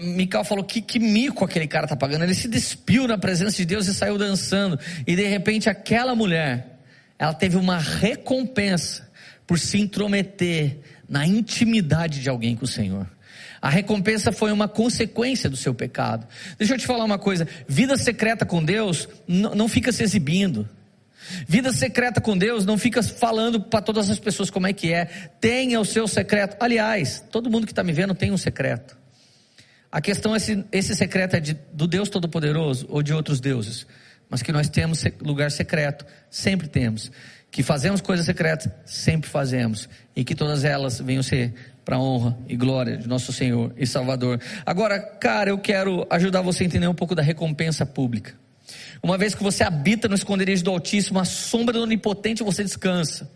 [0.00, 2.24] Mical falou: que, que mico aquele cara tá pagando.
[2.24, 4.78] Ele se despiu na presença de Deus e saiu dançando.
[5.06, 6.78] E de repente, aquela mulher,
[7.18, 9.08] ela teve uma recompensa
[9.46, 13.06] por se intrometer na intimidade de alguém com o Senhor.
[13.60, 16.26] A recompensa foi uma consequência do seu pecado.
[16.56, 20.68] Deixa eu te falar uma coisa: vida secreta com Deus não fica se exibindo.
[21.46, 25.06] Vida secreta com Deus não fica falando para todas as pessoas como é que é.
[25.40, 26.56] Tenha o seu secreto.
[26.60, 28.96] Aliás, todo mundo que está me vendo tem um secreto.
[29.90, 33.86] A questão é se esse secreto é de, do Deus Todo-Poderoso ou de outros deuses.
[34.28, 37.10] Mas que nós temos lugar secreto, sempre temos.
[37.50, 39.88] Que fazemos coisas secretas, sempre fazemos.
[40.14, 44.38] E que todas elas venham ser para honra e glória de nosso Senhor e Salvador.
[44.66, 48.34] Agora, cara, eu quero ajudar você a entender um pouco da recompensa pública.
[49.02, 53.30] Uma vez que você habita no esconderijo do Altíssimo, a sombra do Onipotente você descansa.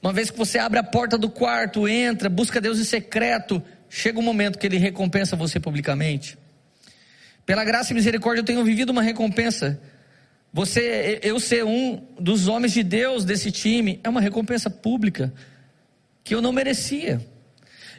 [0.00, 4.18] Uma vez que você abre a porta do quarto, entra, busca Deus em secreto, chega
[4.18, 6.38] um momento que ele recompensa você publicamente.
[7.44, 9.80] Pela graça e misericórdia eu tenho vivido uma recompensa.
[10.52, 15.32] Você, eu ser um dos homens de Deus desse time é uma recompensa pública
[16.24, 17.20] que eu não merecia.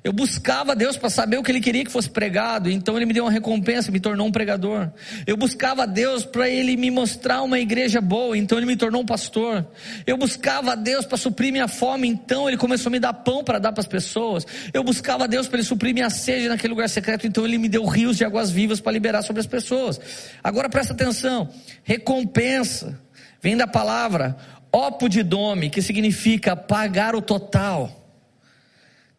[0.08, 3.12] Eu buscava Deus para saber o que Ele queria que fosse pregado, então Ele me
[3.12, 4.90] deu uma recompensa, me tornou um pregador.
[5.28, 9.06] Eu buscava Deus para Ele me mostrar uma igreja boa, então Ele me tornou um
[9.06, 9.68] pastor.
[10.06, 13.60] Eu buscava Deus para suprir minha fome, então Ele começou a me dar pão para
[13.60, 14.48] dar para as pessoas.
[14.74, 17.86] Eu buscava Deus para Ele suprir minha sede naquele lugar secreto, então Ele me deu
[17.86, 20.00] rios de águas vivas para liberar sobre as pessoas.
[20.42, 21.50] Agora presta atenção:
[21.84, 22.98] recompensa
[23.42, 24.38] vem da palavra
[24.72, 27.97] opodidome, que significa pagar o total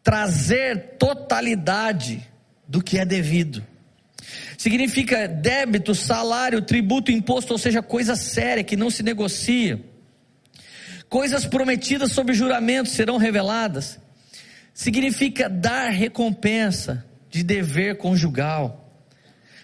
[0.09, 2.27] trazer totalidade
[2.67, 3.63] do que é devido.
[4.57, 9.79] Significa débito, salário, tributo, imposto, ou seja, coisa séria que não se negocia.
[11.11, 14.01] Coisas prometidas sob juramento serão reveladas.
[14.73, 18.91] Significa dar recompensa de dever conjugal.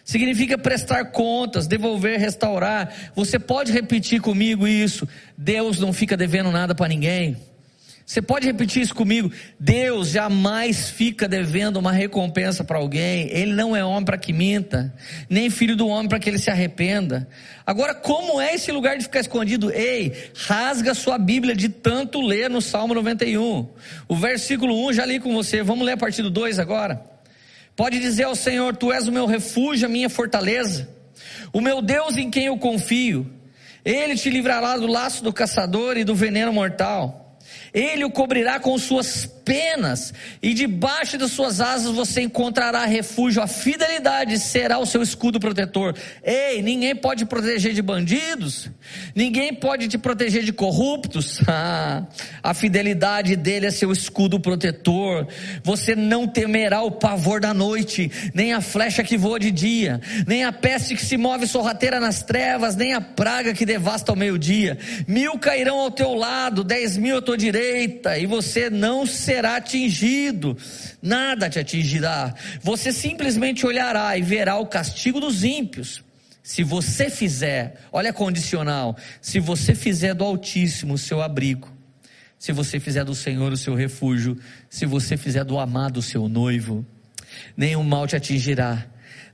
[0.05, 3.13] Significa prestar contas, devolver, restaurar.
[3.17, 5.09] Você pode repetir comigo isso?
[5.39, 7.54] Deus não fica devendo nada para ninguém.
[8.07, 9.33] Você pode repetir isso comigo?
[9.59, 13.31] Deus jamais fica devendo uma recompensa para alguém.
[13.31, 14.95] Ele não é homem para que minta,
[15.29, 17.27] nem filho do homem para que ele se arrependa.
[17.65, 19.73] Agora, como é esse lugar de ficar escondido?
[19.73, 23.71] Ei, rasga sua Bíblia de tanto ler no Salmo 91.
[24.07, 25.63] O versículo 1 já li com você.
[25.63, 27.03] Vamos ler a partir do 2 agora.
[27.75, 30.89] Pode dizer ao Senhor: Tu és o meu refúgio, a minha fortaleza,
[31.55, 33.31] o meu Deus em quem eu confio.
[33.83, 37.24] Ele te livrará do laço do caçador e do veneno mortal.
[37.75, 43.43] Ele o cobrirá com suas penas, e debaixo das suas asas você encontrará refúgio.
[43.43, 45.95] A fidelidade será o seu escudo protetor.
[46.23, 48.71] Ei, ninguém pode proteger de bandidos,
[49.15, 51.41] ninguém pode te proteger de corruptos.
[51.57, 52.05] Ah,
[52.43, 55.27] a fidelidade dele é seu escudo protetor.
[55.63, 60.45] Você não temerá o pavor da noite, nem a flecha que voa de dia, nem
[60.45, 64.79] a peste que se move sorrateira nas trevas, nem a praga que devasta ao meio-dia.
[65.07, 67.64] Mil cairão ao teu lado, dez mil à tua direita
[68.19, 70.57] e você não será atingido,
[71.03, 72.35] nada te atingirá.
[72.63, 76.03] Você simplesmente olhará e verá o castigo dos ímpios.
[76.43, 81.73] Se você fizer, olha condicional, se você fizer do Altíssimo o seu abrigo,
[82.39, 86.29] se você fizer do Senhor o seu refúgio, se você fizer do amado o seu
[86.29, 86.85] noivo.
[87.57, 88.87] Nenhum mal te atingirá,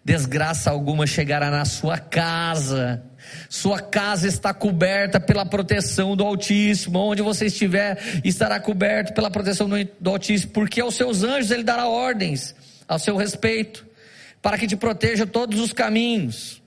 [0.05, 3.03] desgraça alguma chegará na sua casa.
[3.49, 6.99] Sua casa está coberta pela proteção do Altíssimo.
[6.99, 11.89] Onde você estiver, estará coberto pela proteção do Altíssimo, porque aos seus anjos ele dará
[11.89, 12.55] ordens
[12.89, 13.87] ao seu respeito,
[14.43, 16.61] para que te proteja todos os caminhos.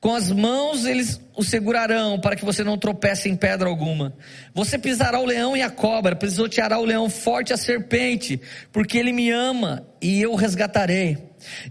[0.00, 4.14] Com as mãos eles o segurarão para que você não tropece em pedra alguma.
[4.54, 8.40] Você pisará o leão e a cobra, pisoteará o leão forte e a serpente,
[8.72, 11.18] porque ele me ama e eu resgatarei.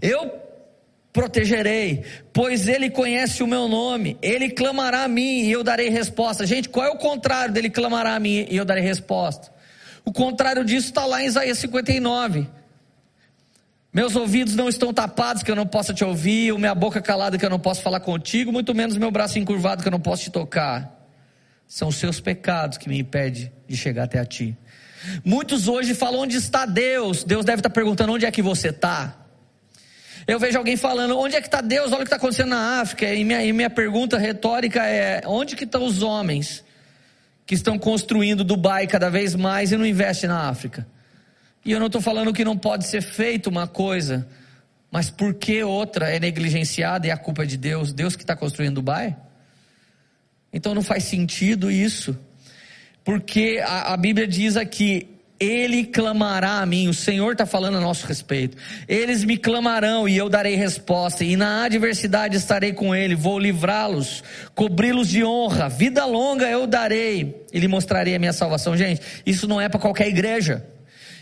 [0.00, 0.30] Eu
[1.12, 4.16] protegerei, pois ele conhece o meu nome.
[4.22, 6.46] Ele clamará a mim e eu darei resposta.
[6.46, 9.52] Gente, qual é o contrário dele clamará a mim e eu darei resposta?
[10.04, 12.46] O contrário disso está lá em Isaías 59.
[13.92, 17.36] Meus ouvidos não estão tapados que eu não possa te ouvir, ou minha boca calada
[17.36, 20.22] que eu não posso falar contigo, muito menos meu braço encurvado que eu não posso
[20.22, 20.96] te tocar.
[21.66, 24.56] São os seus pecados que me impedem de chegar até a ti.
[25.24, 27.24] Muitos hoje falam onde está Deus.
[27.24, 29.16] Deus deve estar perguntando onde é que você está.
[30.26, 32.80] Eu vejo alguém falando onde é que está Deus, olha o que está acontecendo na
[32.80, 33.12] África.
[33.12, 36.64] E minha, e minha pergunta retórica é: onde que estão os homens
[37.46, 40.86] que estão construindo Dubai cada vez mais e não investem na África?
[41.64, 44.26] E eu não estou falando que não pode ser feito uma coisa,
[44.90, 47.92] mas por que outra é negligenciada e a culpa é de Deus?
[47.92, 49.16] Deus que está construindo Dubai?
[50.52, 52.18] Então não faz sentido isso,
[53.04, 57.80] porque a, a Bíblia diz aqui: Ele clamará a mim, o Senhor está falando a
[57.80, 58.58] nosso respeito.
[58.86, 64.22] Eles me clamarão e eu darei resposta, e na adversidade estarei com Ele, vou livrá-los,
[64.54, 68.76] cobri-los de honra, vida longa eu darei, e lhe mostrarei a minha salvação.
[68.76, 70.62] Gente, isso não é para qualquer igreja.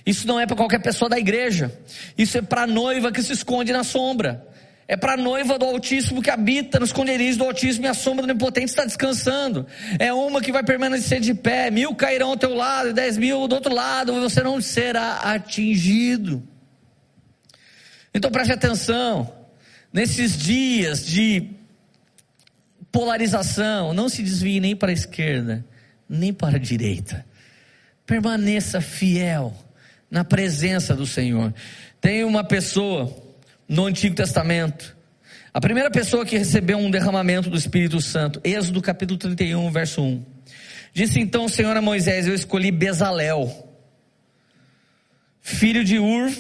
[0.04, 1.70] Isso não é para qualquer pessoa da igreja.
[2.16, 4.47] Isso é para a noiva que se esconde na sombra.
[4.90, 8.26] É para a noiva do Altíssimo que habita no esconderijo do Altíssimo e a sombra
[8.26, 9.66] do Onipotente está descansando.
[9.98, 11.70] É uma que vai permanecer de pé.
[11.70, 16.42] Mil cairão ao teu lado e dez mil do outro lado, você não será atingido.
[18.14, 19.30] Então preste atenção.
[19.92, 21.50] Nesses dias de
[22.90, 25.62] polarização, não se desvie nem para a esquerda,
[26.08, 27.26] nem para a direita.
[28.06, 29.54] Permaneça fiel
[30.10, 31.52] na presença do Senhor.
[32.00, 33.27] Tem uma pessoa
[33.68, 34.96] no Antigo Testamento,
[35.52, 40.24] a primeira pessoa que recebeu um derramamento do Espírito Santo, Êxodo capítulo 31, verso 1.
[40.94, 43.68] Disse então o Senhor a Moisés: Eu escolhi Bezalel,
[45.42, 46.32] filho de Ur,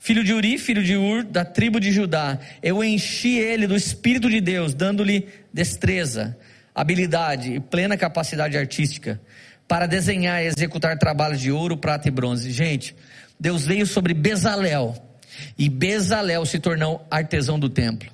[0.00, 2.38] filho de Uri, filho de Ur, da tribo de Judá.
[2.62, 6.36] Eu enchi ele do Espírito de Deus, dando-lhe destreza,
[6.74, 9.20] habilidade e plena capacidade artística
[9.68, 12.50] para desenhar e executar trabalhos de ouro, prata e bronze.
[12.50, 12.94] Gente,
[13.38, 15.13] Deus veio sobre Bezalel
[15.58, 18.10] e Bezalel se tornou artesão do templo.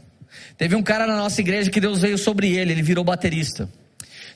[0.56, 3.68] Teve um cara na nossa igreja que Deus veio sobre ele, ele virou baterista.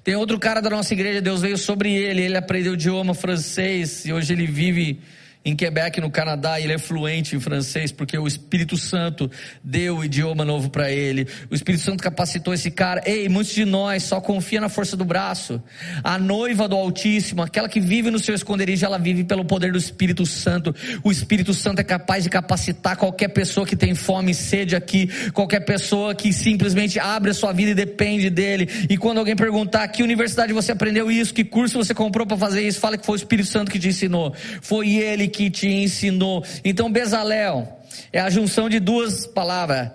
[0.02, 4.04] Tem outro cara da nossa igreja, Deus veio sobre ele, ele aprendeu o idioma francês
[4.04, 5.00] e hoje ele vive
[5.44, 9.30] em Quebec, no Canadá, ele é fluente em francês porque o Espírito Santo
[9.62, 11.28] deu o idioma novo para ele.
[11.50, 13.02] O Espírito Santo capacitou esse cara.
[13.04, 15.62] Ei, muitos de nós só confia na força do braço.
[16.02, 19.76] A noiva do Altíssimo, aquela que vive no seu esconderijo, ela vive pelo poder do
[19.76, 20.74] Espírito Santo.
[21.02, 25.11] O Espírito Santo é capaz de capacitar qualquer pessoa que tem fome e sede aqui,
[25.33, 28.66] qualquer pessoa que simplesmente abre a sua vida e depende dele.
[28.88, 32.66] E quando alguém perguntar que universidade você aprendeu isso, que curso você comprou para fazer
[32.66, 34.35] isso, fala que foi o Espírito Santo que te ensinou.
[34.62, 36.44] Foi ele que te ensinou.
[36.64, 37.80] Então, Bezalel
[38.12, 39.90] é a junção de duas palavras: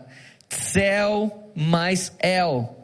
[0.50, 2.76] céu mais El.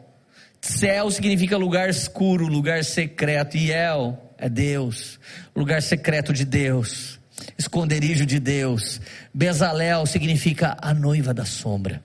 [0.60, 5.18] Céu significa lugar escuro, lugar secreto, e El é Deus,
[5.54, 7.20] lugar secreto de Deus,
[7.56, 9.00] esconderijo de Deus.
[9.32, 12.02] Bezalel significa a noiva da sombra.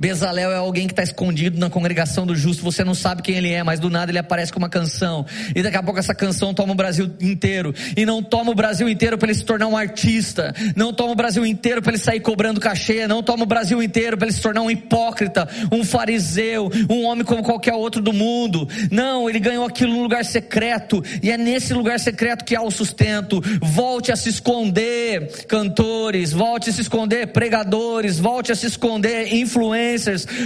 [0.00, 3.52] Bezalel é alguém que está escondido na congregação do justo, você não sabe quem ele
[3.52, 6.54] é, mas do nada ele aparece com uma canção, e daqui a pouco essa canção
[6.54, 9.76] toma o Brasil inteiro, e não toma o Brasil inteiro para ele se tornar um
[9.76, 13.82] artista, não toma o Brasil inteiro para ele sair cobrando cachê, não toma o Brasil
[13.82, 18.14] inteiro para ele se tornar um hipócrita, um fariseu, um homem como qualquer outro do
[18.14, 22.62] mundo, não, ele ganhou aquilo num lugar secreto, e é nesse lugar secreto que há
[22.62, 28.64] o sustento, volte a se esconder, cantores, volte a se esconder, pregadores, volte a se
[28.64, 29.89] esconder, influentes,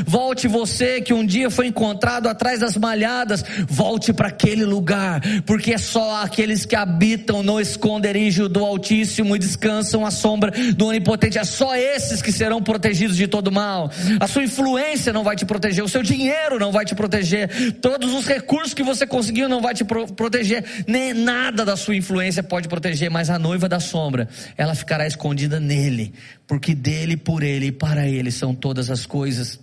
[0.07, 5.73] volte você que um dia foi encontrado atrás das malhadas, volte para aquele lugar, porque
[5.73, 11.39] é só aqueles que habitam no esconderijo do Altíssimo e descansam à sombra do Onipotente,
[11.39, 13.91] é só esses que serão protegidos de todo mal.
[14.21, 18.13] A sua influência não vai te proteger, o seu dinheiro não vai te proteger, todos
[18.13, 22.43] os recursos que você conseguiu não vai te pro proteger, nem nada da sua influência
[22.43, 26.13] pode proteger, mas a noiva da sombra, ela ficará escondida nele,
[26.47, 29.59] porque dele, por ele e para ele são todas as coisas.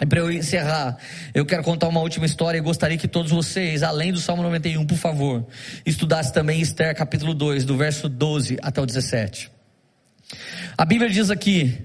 [0.00, 0.96] E para eu encerrar,
[1.34, 4.86] eu quero contar uma última história e gostaria que todos vocês, além do Salmo 91,
[4.86, 5.46] por favor,
[5.84, 9.50] estudassem também Esther capítulo 2, do verso 12 até o 17.
[10.76, 11.84] A Bíblia diz aqui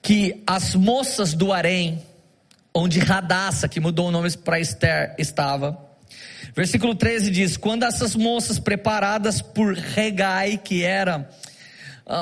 [0.00, 2.02] que as moças do harém,
[2.74, 5.78] onde Radassa, que mudou o nome para Esther, estava,
[6.56, 11.28] versículo 13 diz: Quando essas moças preparadas por Regai, que era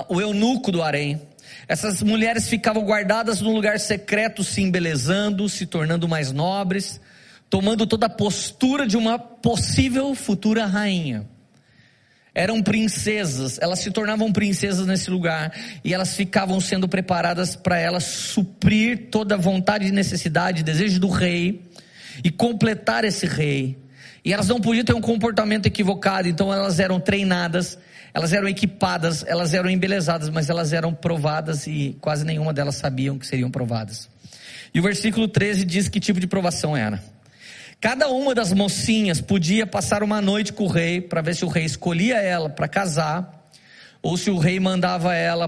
[0.08, 1.20] o eunuco do harém,
[1.68, 7.00] essas mulheres ficavam guardadas num lugar secreto, se embelezando, se tornando mais nobres,
[7.48, 11.26] tomando toda a postura de uma possível futura rainha.
[12.34, 18.04] Eram princesas, elas se tornavam princesas nesse lugar e elas ficavam sendo preparadas para elas
[18.04, 21.62] suprir toda a vontade e necessidade, desejo do rei
[22.22, 23.78] e completar esse rei.
[24.22, 27.78] E elas não podiam ter um comportamento equivocado, então elas eram treinadas
[28.16, 33.18] elas eram equipadas, elas eram embelezadas, mas elas eram provadas e quase nenhuma delas sabiam
[33.18, 34.08] que seriam provadas.
[34.72, 37.04] E o versículo 13 diz que tipo de provação era.
[37.78, 41.48] Cada uma das mocinhas podia passar uma noite com o rei para ver se o
[41.48, 43.46] rei escolhia ela para casar
[44.00, 45.46] ou se o rei mandava ela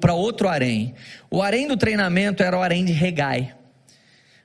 [0.00, 0.94] para outro harém.
[1.28, 3.52] O harém do treinamento era o harém de Regai.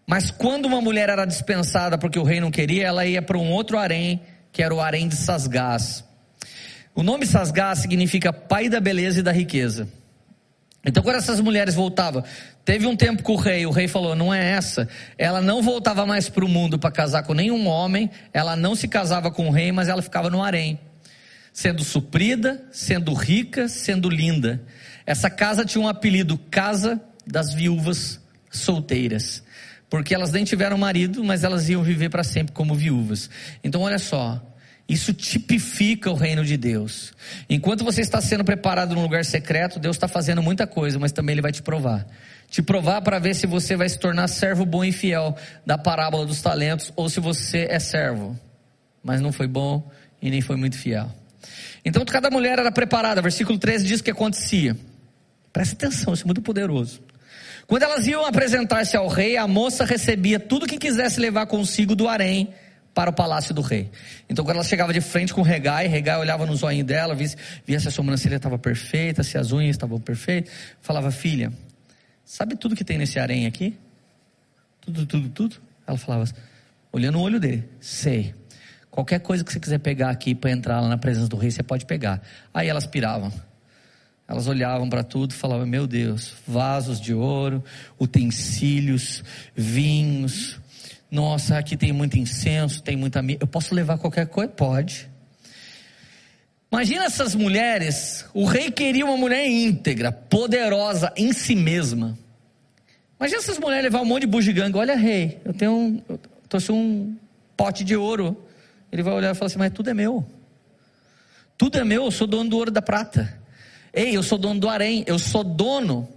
[0.07, 3.51] Mas quando uma mulher era dispensada porque o rei não queria, ela ia para um
[3.51, 4.19] outro harém,
[4.51, 6.03] que era o harém de Sasgás.
[6.95, 9.85] O nome Sasgá significa pai da beleza e da riqueza.
[10.85, 12.23] Então, quando essas mulheres voltavam,
[12.63, 14.87] teve um tempo com o rei, o rei falou: não é essa.
[15.17, 18.87] Ela não voltava mais para o mundo para casar com nenhum homem, ela não se
[18.87, 20.79] casava com o rei, mas ela ficava no harém,
[21.51, 24.63] sendo suprida, sendo rica, sendo linda.
[25.05, 29.43] Essa casa tinha um apelido Casa das Viúvas Solteiras,
[29.89, 33.29] porque elas nem tiveram marido, mas elas iam viver para sempre como viúvas.
[33.63, 34.41] Então, olha só,
[34.87, 37.11] isso tipifica o reino de Deus.
[37.49, 41.33] Enquanto você está sendo preparado num lugar secreto, Deus está fazendo muita coisa, mas também
[41.33, 42.05] Ele vai te provar.
[42.49, 46.25] Te provar para ver se você vai se tornar servo bom e fiel da parábola
[46.25, 48.39] dos talentos, ou se você é servo,
[49.03, 49.89] mas não foi bom
[50.21, 51.11] e nem foi muito fiel.
[51.83, 53.21] Então cada mulher era preparada.
[53.21, 54.77] Versículo 13 diz o que acontecia.
[55.51, 57.01] Presta atenção, isso é muito poderoso.
[57.65, 62.07] Quando elas iam apresentar-se ao rei, a moça recebia tudo que quisesse levar consigo do
[62.07, 62.53] harém
[62.95, 63.91] para o palácio do rei.
[64.29, 67.27] Então, quando ela chegava de frente com o Regai, Regai olhava no zoinho dela, via,
[67.65, 71.51] via se a sobrancelha estava perfeita, se as unhas estavam perfeitas, falava, filha,
[72.23, 73.77] sabe tudo que tem nesse harém aqui?
[74.79, 75.57] Tudo, tudo, tudo?
[75.85, 76.25] Ela falava,
[76.89, 78.33] olhando o olho dele, sei.
[78.89, 81.61] Qualquer coisa que você quiser pegar aqui para entrar lá na presença do rei, você
[81.61, 82.21] pode pegar.
[82.53, 83.29] Aí elas piravam.
[84.25, 87.61] Elas olhavam para tudo e falavam: Meu Deus, vasos de ouro,
[87.99, 89.21] utensílios,
[89.53, 90.59] vinhos,
[91.15, 93.23] nossa, aqui tem muito incenso, tem muita.
[93.39, 94.51] Eu posso levar qualquer coisa?
[94.51, 95.09] Pode.
[96.69, 98.25] Imagina essas mulheres.
[98.33, 102.19] O rei queria uma mulher íntegra, poderosa em si mesma.
[103.17, 104.77] Imagina essas mulheres levar um monte de bugiganga.
[104.77, 107.15] Olha, rei, eu tenho um, eu trouxe um
[107.55, 108.45] pote de ouro.
[108.91, 110.25] Ele vai olhar e falar assim: Mas tudo é meu.
[111.57, 113.41] Tudo é meu, eu sou dono do ouro da prata.
[113.93, 116.09] Ei, eu sou dono do harém, eu sou dono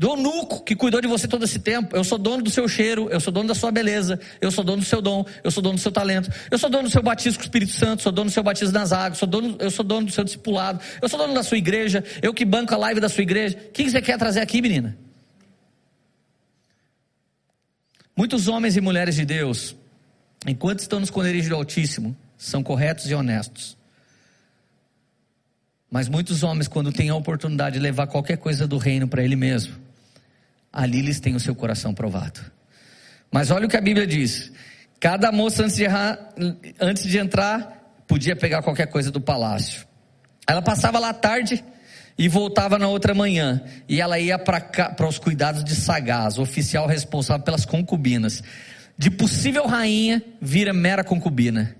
[0.00, 1.94] do eunuco que cuidou de você todo esse tempo.
[1.94, 4.78] Eu sou dono do seu cheiro, eu sou dono da sua beleza, eu sou dono
[4.78, 7.36] do seu dom, eu sou dono do seu talento, eu sou dono do seu batismo
[7.36, 9.84] com o Espírito Santo, sou dono do seu batismo nas águas, sou dono, eu sou
[9.84, 12.98] dono do seu discipulado, eu sou dono da sua igreja, eu que banco a live
[12.98, 13.58] da sua igreja.
[13.58, 14.96] O que você quer trazer aqui, menina?
[18.16, 19.76] Muitos homens e mulheres de Deus,
[20.46, 23.76] enquanto estão no esconderijo do Altíssimo, são corretos e honestos.
[25.90, 29.36] Mas muitos homens, quando têm a oportunidade de levar qualquer coisa do reino para ele
[29.36, 29.89] mesmo,
[30.72, 32.40] ali eles têm o seu coração provado.
[33.30, 34.52] Mas olha o que a Bíblia diz:
[34.98, 36.18] cada moça antes de, errar,
[36.80, 39.86] antes de entrar podia pegar qualquer coisa do palácio.
[40.46, 41.64] Ela passava lá tarde
[42.18, 43.62] e voltava na outra manhã.
[43.88, 48.42] E ela ia para os cuidados de Sagaz, oficial responsável pelas concubinas.
[48.98, 51.74] De possível rainha, vira mera concubina.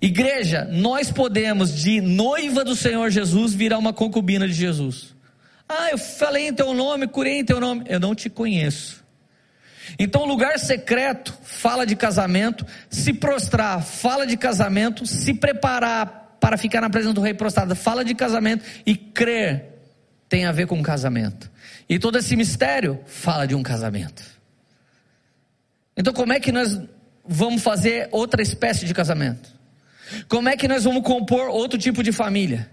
[0.00, 5.15] Igreja, nós podemos, de noiva do Senhor Jesus, virar uma concubina de Jesus.
[5.68, 7.84] Ah, eu falei em teu nome, curei em teu nome.
[7.88, 9.04] Eu não te conheço.
[9.98, 16.80] Então, lugar secreto fala de casamento, se prostrar fala de casamento, se preparar para ficar
[16.80, 19.64] na presença do rei prostrado fala de casamento e crer
[20.28, 21.50] tem a ver com casamento.
[21.88, 24.22] E todo esse mistério fala de um casamento.
[25.96, 26.78] Então, como é que nós
[27.26, 29.54] vamos fazer outra espécie de casamento?
[30.28, 32.70] Como é que nós vamos compor outro tipo de família?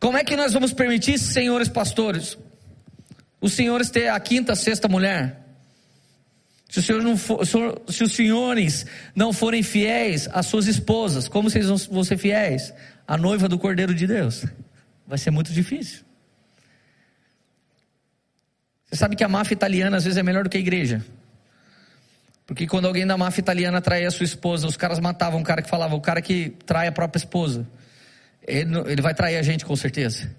[0.00, 2.38] Como é que nós vamos permitir, senhores pastores,
[3.40, 5.44] os senhores ter a quinta, sexta mulher?
[6.68, 8.84] Se, senhor não for, se os senhores
[9.14, 12.72] não forem fiéis às suas esposas, como vocês vão ser fiéis?
[13.08, 14.44] à noiva do Cordeiro de Deus.
[15.06, 16.04] Vai ser muito difícil.
[18.84, 21.02] Você sabe que a máfia italiana às vezes é melhor do que a igreja.
[22.46, 25.62] Porque quando alguém da máfia italiana traía a sua esposa, os caras matavam o cara
[25.62, 27.66] que falava, o cara que trai a própria esposa.
[28.48, 30.30] Ele, vai trair a gente com certeza.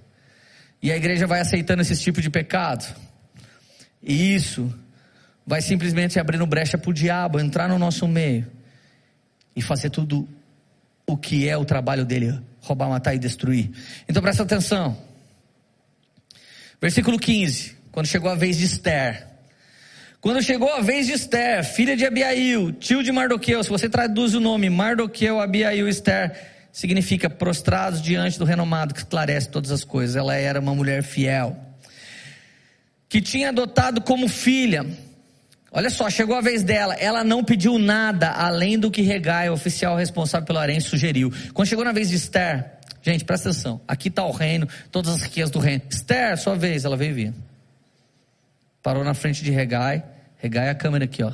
[0.82, 2.96] E a igreja vai aceitando esse tipo de pecado.
[4.02, 4.74] E isso
[5.46, 8.48] vai simplesmente abrindo brecha para o diabo entrar no nosso meio
[9.56, 10.28] e fazer tudo
[11.06, 13.70] o que é o trabalho dele: roubar, matar e destruir.
[14.08, 14.98] Então presta atenção.
[16.82, 19.28] Versículo 15: quando chegou a vez de Esther.
[20.22, 24.34] Quando chegou a vez de Esther, filha de Abiail, tio de Mardoqueu, se você traduz
[24.34, 30.16] o nome Mardoqueu, Abiail, Esther, significa prostrados diante do renomado que esclarece todas as coisas.
[30.16, 31.58] Ela era uma mulher fiel,
[33.10, 34.86] que tinha adotado como filha.
[35.74, 39.54] Olha só, chegou a vez dela, ela não pediu nada além do que Regai, o
[39.54, 41.34] oficial responsável pelo harém, sugeriu.
[41.54, 45.22] Quando chegou na vez de Esther, gente, presta atenção, aqui está o reino, todas as
[45.22, 45.82] riquezas do reino.
[45.90, 47.34] Esther, sua vez, ela veio vir.
[48.82, 50.02] Parou na frente de Regai.
[50.38, 51.34] Regai a câmera aqui, ó.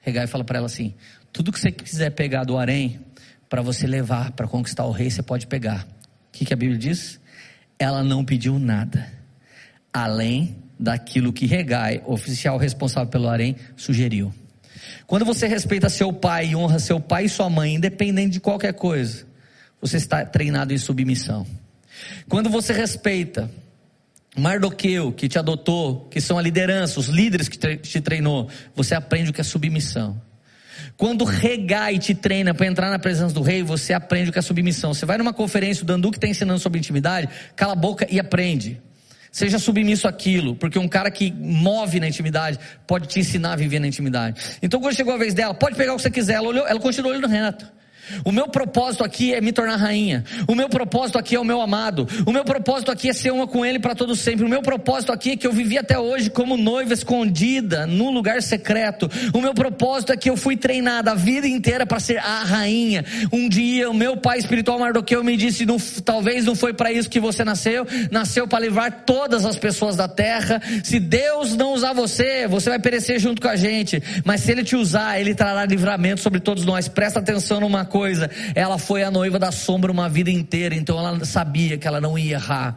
[0.00, 0.94] Regai fala para ela assim:
[1.30, 2.98] tudo que você quiser pegar do harém
[3.50, 5.82] para você levar para conquistar o rei, você pode pegar.
[5.82, 7.20] O que, que a Bíblia diz?
[7.76, 9.12] Ela não pediu nada
[9.92, 14.32] além daquilo que Regai, oficial responsável pelo harém, sugeriu.
[15.04, 18.72] Quando você respeita seu pai e honra seu pai e sua mãe, independente de qualquer
[18.72, 19.26] coisa,
[19.80, 21.44] você está treinado em submissão.
[22.28, 23.50] Quando você respeita
[24.38, 29.30] Mardoqueu, que te adotou, que são a liderança, os líderes que te treinou, você aprende
[29.30, 30.29] o que é submissão.
[31.00, 34.42] Quando Regai te treina para entrar na presença do rei, você aprende o que é
[34.42, 34.92] submissão.
[34.92, 37.26] Você vai numa conferência, o Dandu que está ensinando sobre intimidade,
[37.56, 38.78] cala a boca e aprende.
[39.32, 43.78] Seja submisso àquilo, porque um cara que move na intimidade pode te ensinar a viver
[43.78, 44.58] na intimidade.
[44.60, 46.34] Então, quando chegou a vez dela, pode pegar o que você quiser.
[46.34, 47.66] Ela, olhou, ela continuou olhando reto.
[48.24, 50.24] O meu propósito aqui é me tornar rainha.
[50.46, 52.06] O meu propósito aqui é o meu amado.
[52.26, 54.44] O meu propósito aqui é ser uma com ele para todo sempre.
[54.44, 58.42] O meu propósito aqui é que eu vivi até hoje como noiva escondida num lugar
[58.42, 59.10] secreto.
[59.32, 63.04] O meu propósito é que eu fui treinada a vida inteira para ser a rainha.
[63.32, 67.08] Um dia o meu pai espiritual Mardoqueu me disse: não, talvez não foi para isso
[67.08, 67.86] que você nasceu.
[68.10, 70.60] Nasceu para levar todas as pessoas da terra.
[70.82, 74.02] Se Deus não usar você, você vai perecer junto com a gente.
[74.24, 76.88] Mas se Ele te usar, Ele trará livramento sobre todos nós.
[76.88, 80.98] Presta atenção numa coisa coisa, ela foi a noiva da sombra uma vida inteira, então
[80.98, 82.74] ela sabia que ela não ia errar.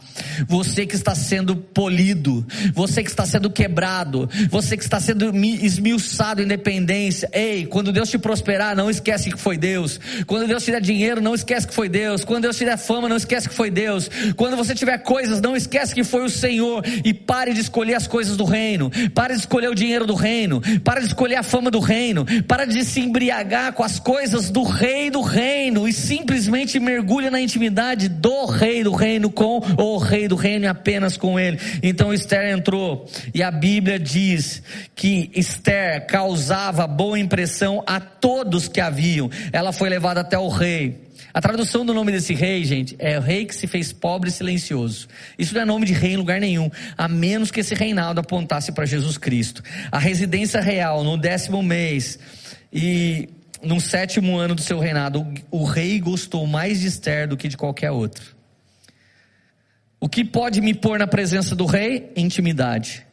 [0.50, 6.42] Você que está sendo polido, você que está sendo quebrado, você que está sendo esmiuçado
[6.42, 9.98] em dependência, ei, quando Deus te prosperar, não esquece que foi Deus.
[10.28, 12.26] Quando Deus te der dinheiro, não esquece que foi Deus.
[12.26, 14.12] Quando Deus te der fama, não esquece que foi Deus.
[14.36, 16.84] Quando você tiver coisas, não esquece que foi o Senhor.
[17.06, 18.92] E pare de escolher as coisas do reino.
[19.16, 20.62] Pare de escolher o dinheiro do reino.
[20.84, 22.26] Pare de escolher a fama do reino.
[22.46, 27.40] Pare de se embriagar com as coisas do reino do reino e simplesmente mergulha na
[27.40, 31.58] intimidade do rei do reino com o rei do reino e apenas com ele.
[31.82, 34.62] Então Esther entrou e a Bíblia diz
[34.96, 39.30] que Esther causava boa impressão a todos que haviam.
[39.54, 41.04] Ela foi levada até o rei.
[41.34, 44.32] A tradução do nome desse rei, gente, é o rei que se fez pobre e
[44.32, 45.08] silencioso.
[45.38, 48.72] Isso não é nome de rei em lugar nenhum, a menos que esse reinado apontasse
[48.72, 49.64] para Jesus Cristo.
[49.92, 52.20] A residência real no décimo mês
[52.72, 53.30] e
[53.64, 57.58] no sétimo ano do seu reinado, o, rei gostou mais de Esther do que de
[57.58, 58.36] qualquer outro.
[60.00, 62.12] O que pode me pôr na presença do rei?
[62.16, 63.06] Intimidade.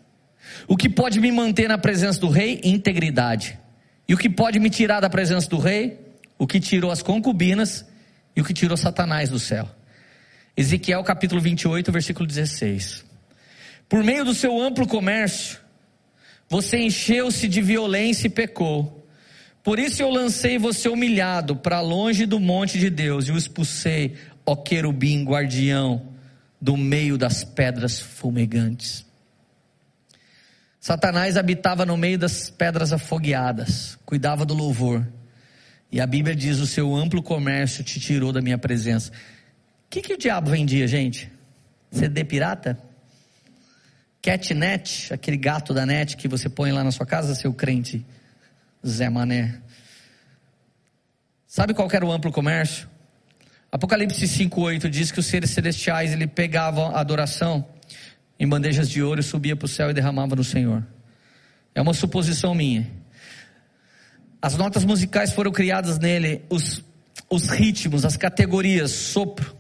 [0.66, 2.61] O que pode me manter na presença do rei?
[2.64, 3.59] Integridade.
[4.09, 5.98] E o que pode me tirar da presença do rei?
[6.36, 7.86] O que tirou as concubinas
[8.34, 9.68] e o que tirou Satanás do céu.
[10.57, 13.05] Ezequiel capítulo 28, versículo 16.
[13.88, 15.59] Por meio do seu amplo comércio,
[16.48, 18.99] você encheu-se de violência e pecou.
[19.62, 24.16] Por isso eu lancei você humilhado para longe do monte de Deus e o expulsei,
[24.44, 26.08] ó querubim guardião,
[26.61, 29.04] do meio das pedras fumegantes.
[30.80, 35.06] Satanás habitava no meio das pedras afogueadas, cuidava do louvor.
[35.92, 39.11] E a Bíblia diz: o seu amplo comércio te tirou da minha presença.
[39.11, 41.30] O que, que o diabo vendia, gente?
[41.90, 42.78] CD pirata?
[44.22, 48.04] Catnet, aquele gato da net que você põe lá na sua casa, seu crente
[48.87, 49.61] Zé Mané.
[51.47, 52.89] Sabe qual era o amplo comércio?
[53.70, 57.66] Apocalipse 5:8 diz que os seres celestiais ele pegavam a adoração
[58.39, 60.87] em bandejas de ouro, subia para o céu e derramava no Senhor.
[61.74, 62.91] É uma suposição minha.
[64.41, 66.83] As notas musicais foram criadas nele, os,
[67.28, 69.55] os ritmos, as categorias, sopro,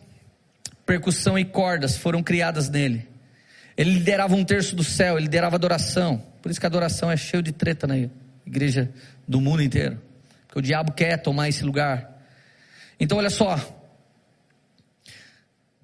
[0.86, 3.06] percussão e cordas foram criadas nele.
[3.76, 6.24] Ele liderava um terço do céu, ele liderava adoração.
[6.40, 8.19] Por isso que a adoração é cheio de treta na igreja
[9.26, 10.00] do mundo inteiro.
[10.46, 12.20] Porque o diabo quer tomar esse lugar.
[12.98, 13.58] Então, olha só.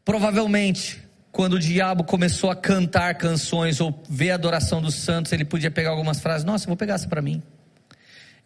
[0.05, 1.01] Provavelmente,
[1.33, 5.71] quando o diabo começou a cantar canções ou ver a adoração dos santos, ele podia
[5.71, 6.45] pegar algumas frases.
[6.45, 7.43] Nossa, vou pegar essa para mim.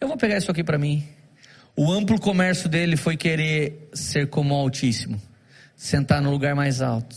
[0.00, 1.06] Eu vou pegar isso aqui para mim.
[1.76, 5.20] O amplo comércio dele foi querer ser como o Altíssimo,
[5.76, 7.16] sentar no lugar mais alto,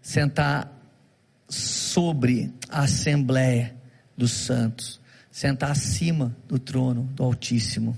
[0.00, 0.72] sentar
[1.48, 3.74] sobre a assembleia
[4.16, 5.00] dos santos,
[5.36, 7.94] sentar acima do trono do Altíssimo.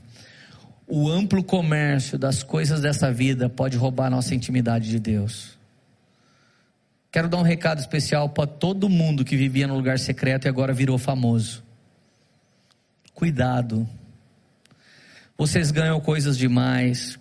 [0.88, 5.56] O amplo comércio das coisas dessa vida pode roubar nossa intimidade de Deus.
[7.12, 10.72] Quero dar um recado especial para todo mundo que vivia no lugar secreto e agora
[10.72, 11.62] virou famoso.
[13.14, 13.88] Cuidado.
[15.36, 17.20] Vocês ganham coisas demais.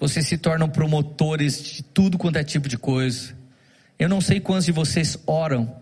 [0.00, 3.36] Vocês se tornam promotores de tudo quanto é tipo de coisa.
[4.00, 5.76] Eu não sei quantos de vocês oram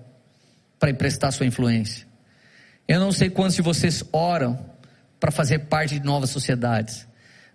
[0.78, 2.05] para emprestar sua influência.
[2.88, 4.58] Eu não sei quantos de vocês oram
[5.18, 7.06] para fazer parte de novas sociedades.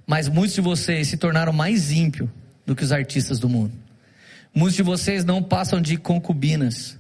[0.06, 2.30] Mas muitos de vocês se tornaram mais ímpios
[2.66, 3.72] do que os artistas do mundo.
[4.54, 7.00] Muitos de vocês não passam de concubinas.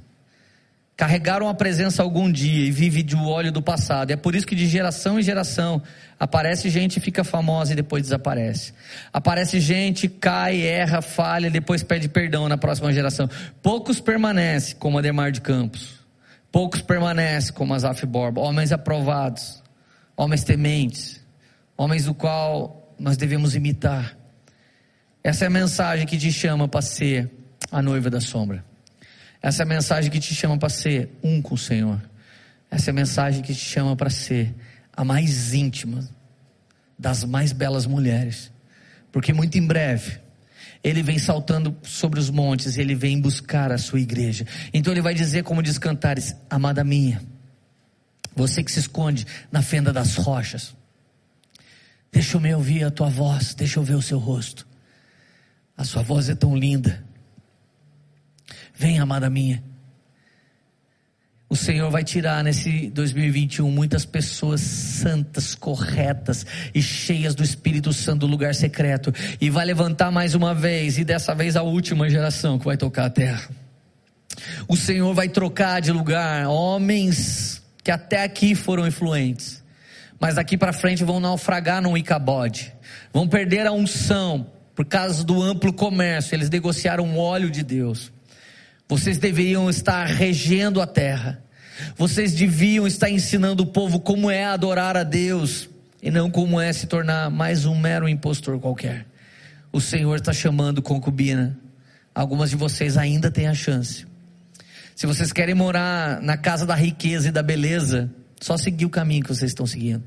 [0.96, 4.12] Carregaram a presença algum dia e vivem de óleo do passado.
[4.12, 5.82] É por isso que de geração em geração
[6.20, 8.74] aparece gente fica famosa e depois desaparece.
[9.12, 13.28] Aparece gente, cai, erra, falha depois pede perdão na próxima geração.
[13.64, 16.01] Poucos permanecem, como Ademar de Campos.
[16.52, 18.42] Poucos permanecem, como Azaf Borba.
[18.42, 19.64] Homens aprovados,
[20.18, 21.22] homens tementes,
[21.78, 24.18] homens do qual nós devemos imitar.
[25.24, 27.32] Essa é a mensagem que te chama para ser
[27.72, 28.66] a noiva da sombra.
[29.42, 32.02] Essa é a mensagem que te chama para ser um com o Senhor.
[32.70, 34.54] Essa é a mensagem que te chama para ser
[34.94, 36.08] a mais íntima
[36.98, 38.52] das mais belas mulheres.
[39.12, 40.21] Porque muito em breve,
[40.84, 44.46] ele vem saltando sobre os montes, ele vem buscar a sua igreja.
[44.74, 47.22] Então ele vai dizer, como diz Cantares: Amada minha,
[48.36, 50.76] você que se esconde na fenda das rochas,
[52.12, 54.68] deixa eu me ouvir a tua voz, deixa eu ver o seu rosto.
[55.78, 57.04] A sua voz é tão linda.
[58.74, 59.64] Vem, amada minha.
[61.52, 68.22] O Senhor vai tirar nesse 2021 muitas pessoas santas, corretas e cheias do Espírito Santo
[68.22, 69.14] do lugar secreto.
[69.42, 73.08] E vai levantar mais uma vez, e dessa vez a última geração que vai tocar
[73.08, 73.50] a terra.
[74.66, 79.62] O Senhor vai trocar de lugar homens que até aqui foram influentes,
[80.22, 82.74] mas daqui para frente vão naufragar no Icabode,
[83.12, 86.34] vão perder a unção por causa do amplo comércio.
[86.34, 88.10] Eles negociaram o óleo de Deus.
[88.92, 91.42] Vocês deveriam estar regendo a terra.
[91.96, 95.70] Vocês deviam estar ensinando o povo como é adorar a Deus
[96.04, 99.06] e não como é se tornar mais um mero impostor qualquer.
[99.72, 101.58] O Senhor está chamando concubina.
[102.14, 104.06] Algumas de vocês ainda têm a chance.
[104.94, 109.24] Se vocês querem morar na casa da riqueza e da beleza, só seguir o caminho
[109.24, 110.04] que vocês estão seguindo.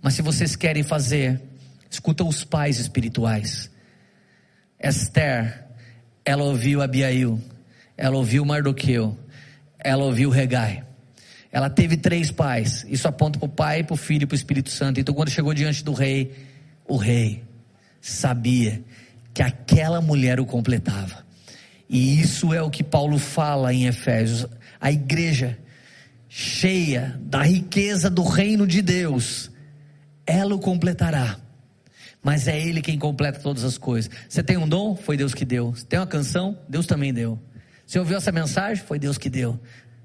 [0.00, 1.42] Mas se vocês querem fazer,
[1.90, 3.68] escuta os pais espirituais.
[4.78, 5.66] Esther,
[6.24, 7.42] ela ouviu Abiail
[7.96, 9.16] ela ouviu Mardoqueu,
[9.78, 10.84] ela ouviu Regai.
[11.50, 12.84] Ela teve três pais.
[12.88, 15.00] Isso aponta para o Pai, para o Filho e para o Espírito Santo.
[15.00, 16.34] Então, quando chegou diante do rei,
[16.86, 17.42] o rei
[18.00, 18.82] sabia
[19.32, 21.24] que aquela mulher o completava.
[21.88, 24.46] E isso é o que Paulo fala em Efésios.
[24.80, 25.58] A igreja
[26.28, 29.50] cheia da riqueza do reino de Deus,
[30.26, 31.38] ela o completará.
[32.22, 34.10] Mas é Ele quem completa todas as coisas.
[34.28, 34.96] Você tem um dom?
[34.96, 35.72] Foi Deus que deu.
[35.72, 36.58] Você tem uma canção?
[36.68, 37.38] Deus também deu.
[37.86, 38.84] Você ouviu essa mensagem?
[38.84, 39.60] Foi Deus que deu.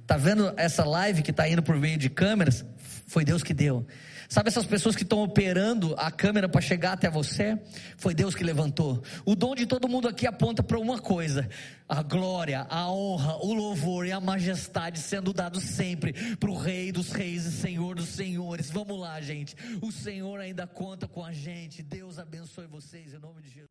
[0.06, 2.64] Tá vendo essa live que está indo por meio de câmeras?
[3.08, 3.86] Foi Deus que deu.
[4.30, 7.60] Sabe essas pessoas que estão operando a câmera para chegar até você?
[7.98, 9.04] Foi Deus que levantou.
[9.26, 11.50] O dom de todo mundo aqui aponta para uma coisa:
[11.90, 16.94] a glória, a honra, o louvor e a majestade sendo dados sempre para o Rei
[16.94, 18.70] dos Reis e Senhor dos Senhores.
[18.70, 19.54] Vamos lá, gente.
[19.82, 21.84] O Senhor ainda conta com a gente.
[21.84, 23.71] Deus abençoe vocês em nome de Jesus.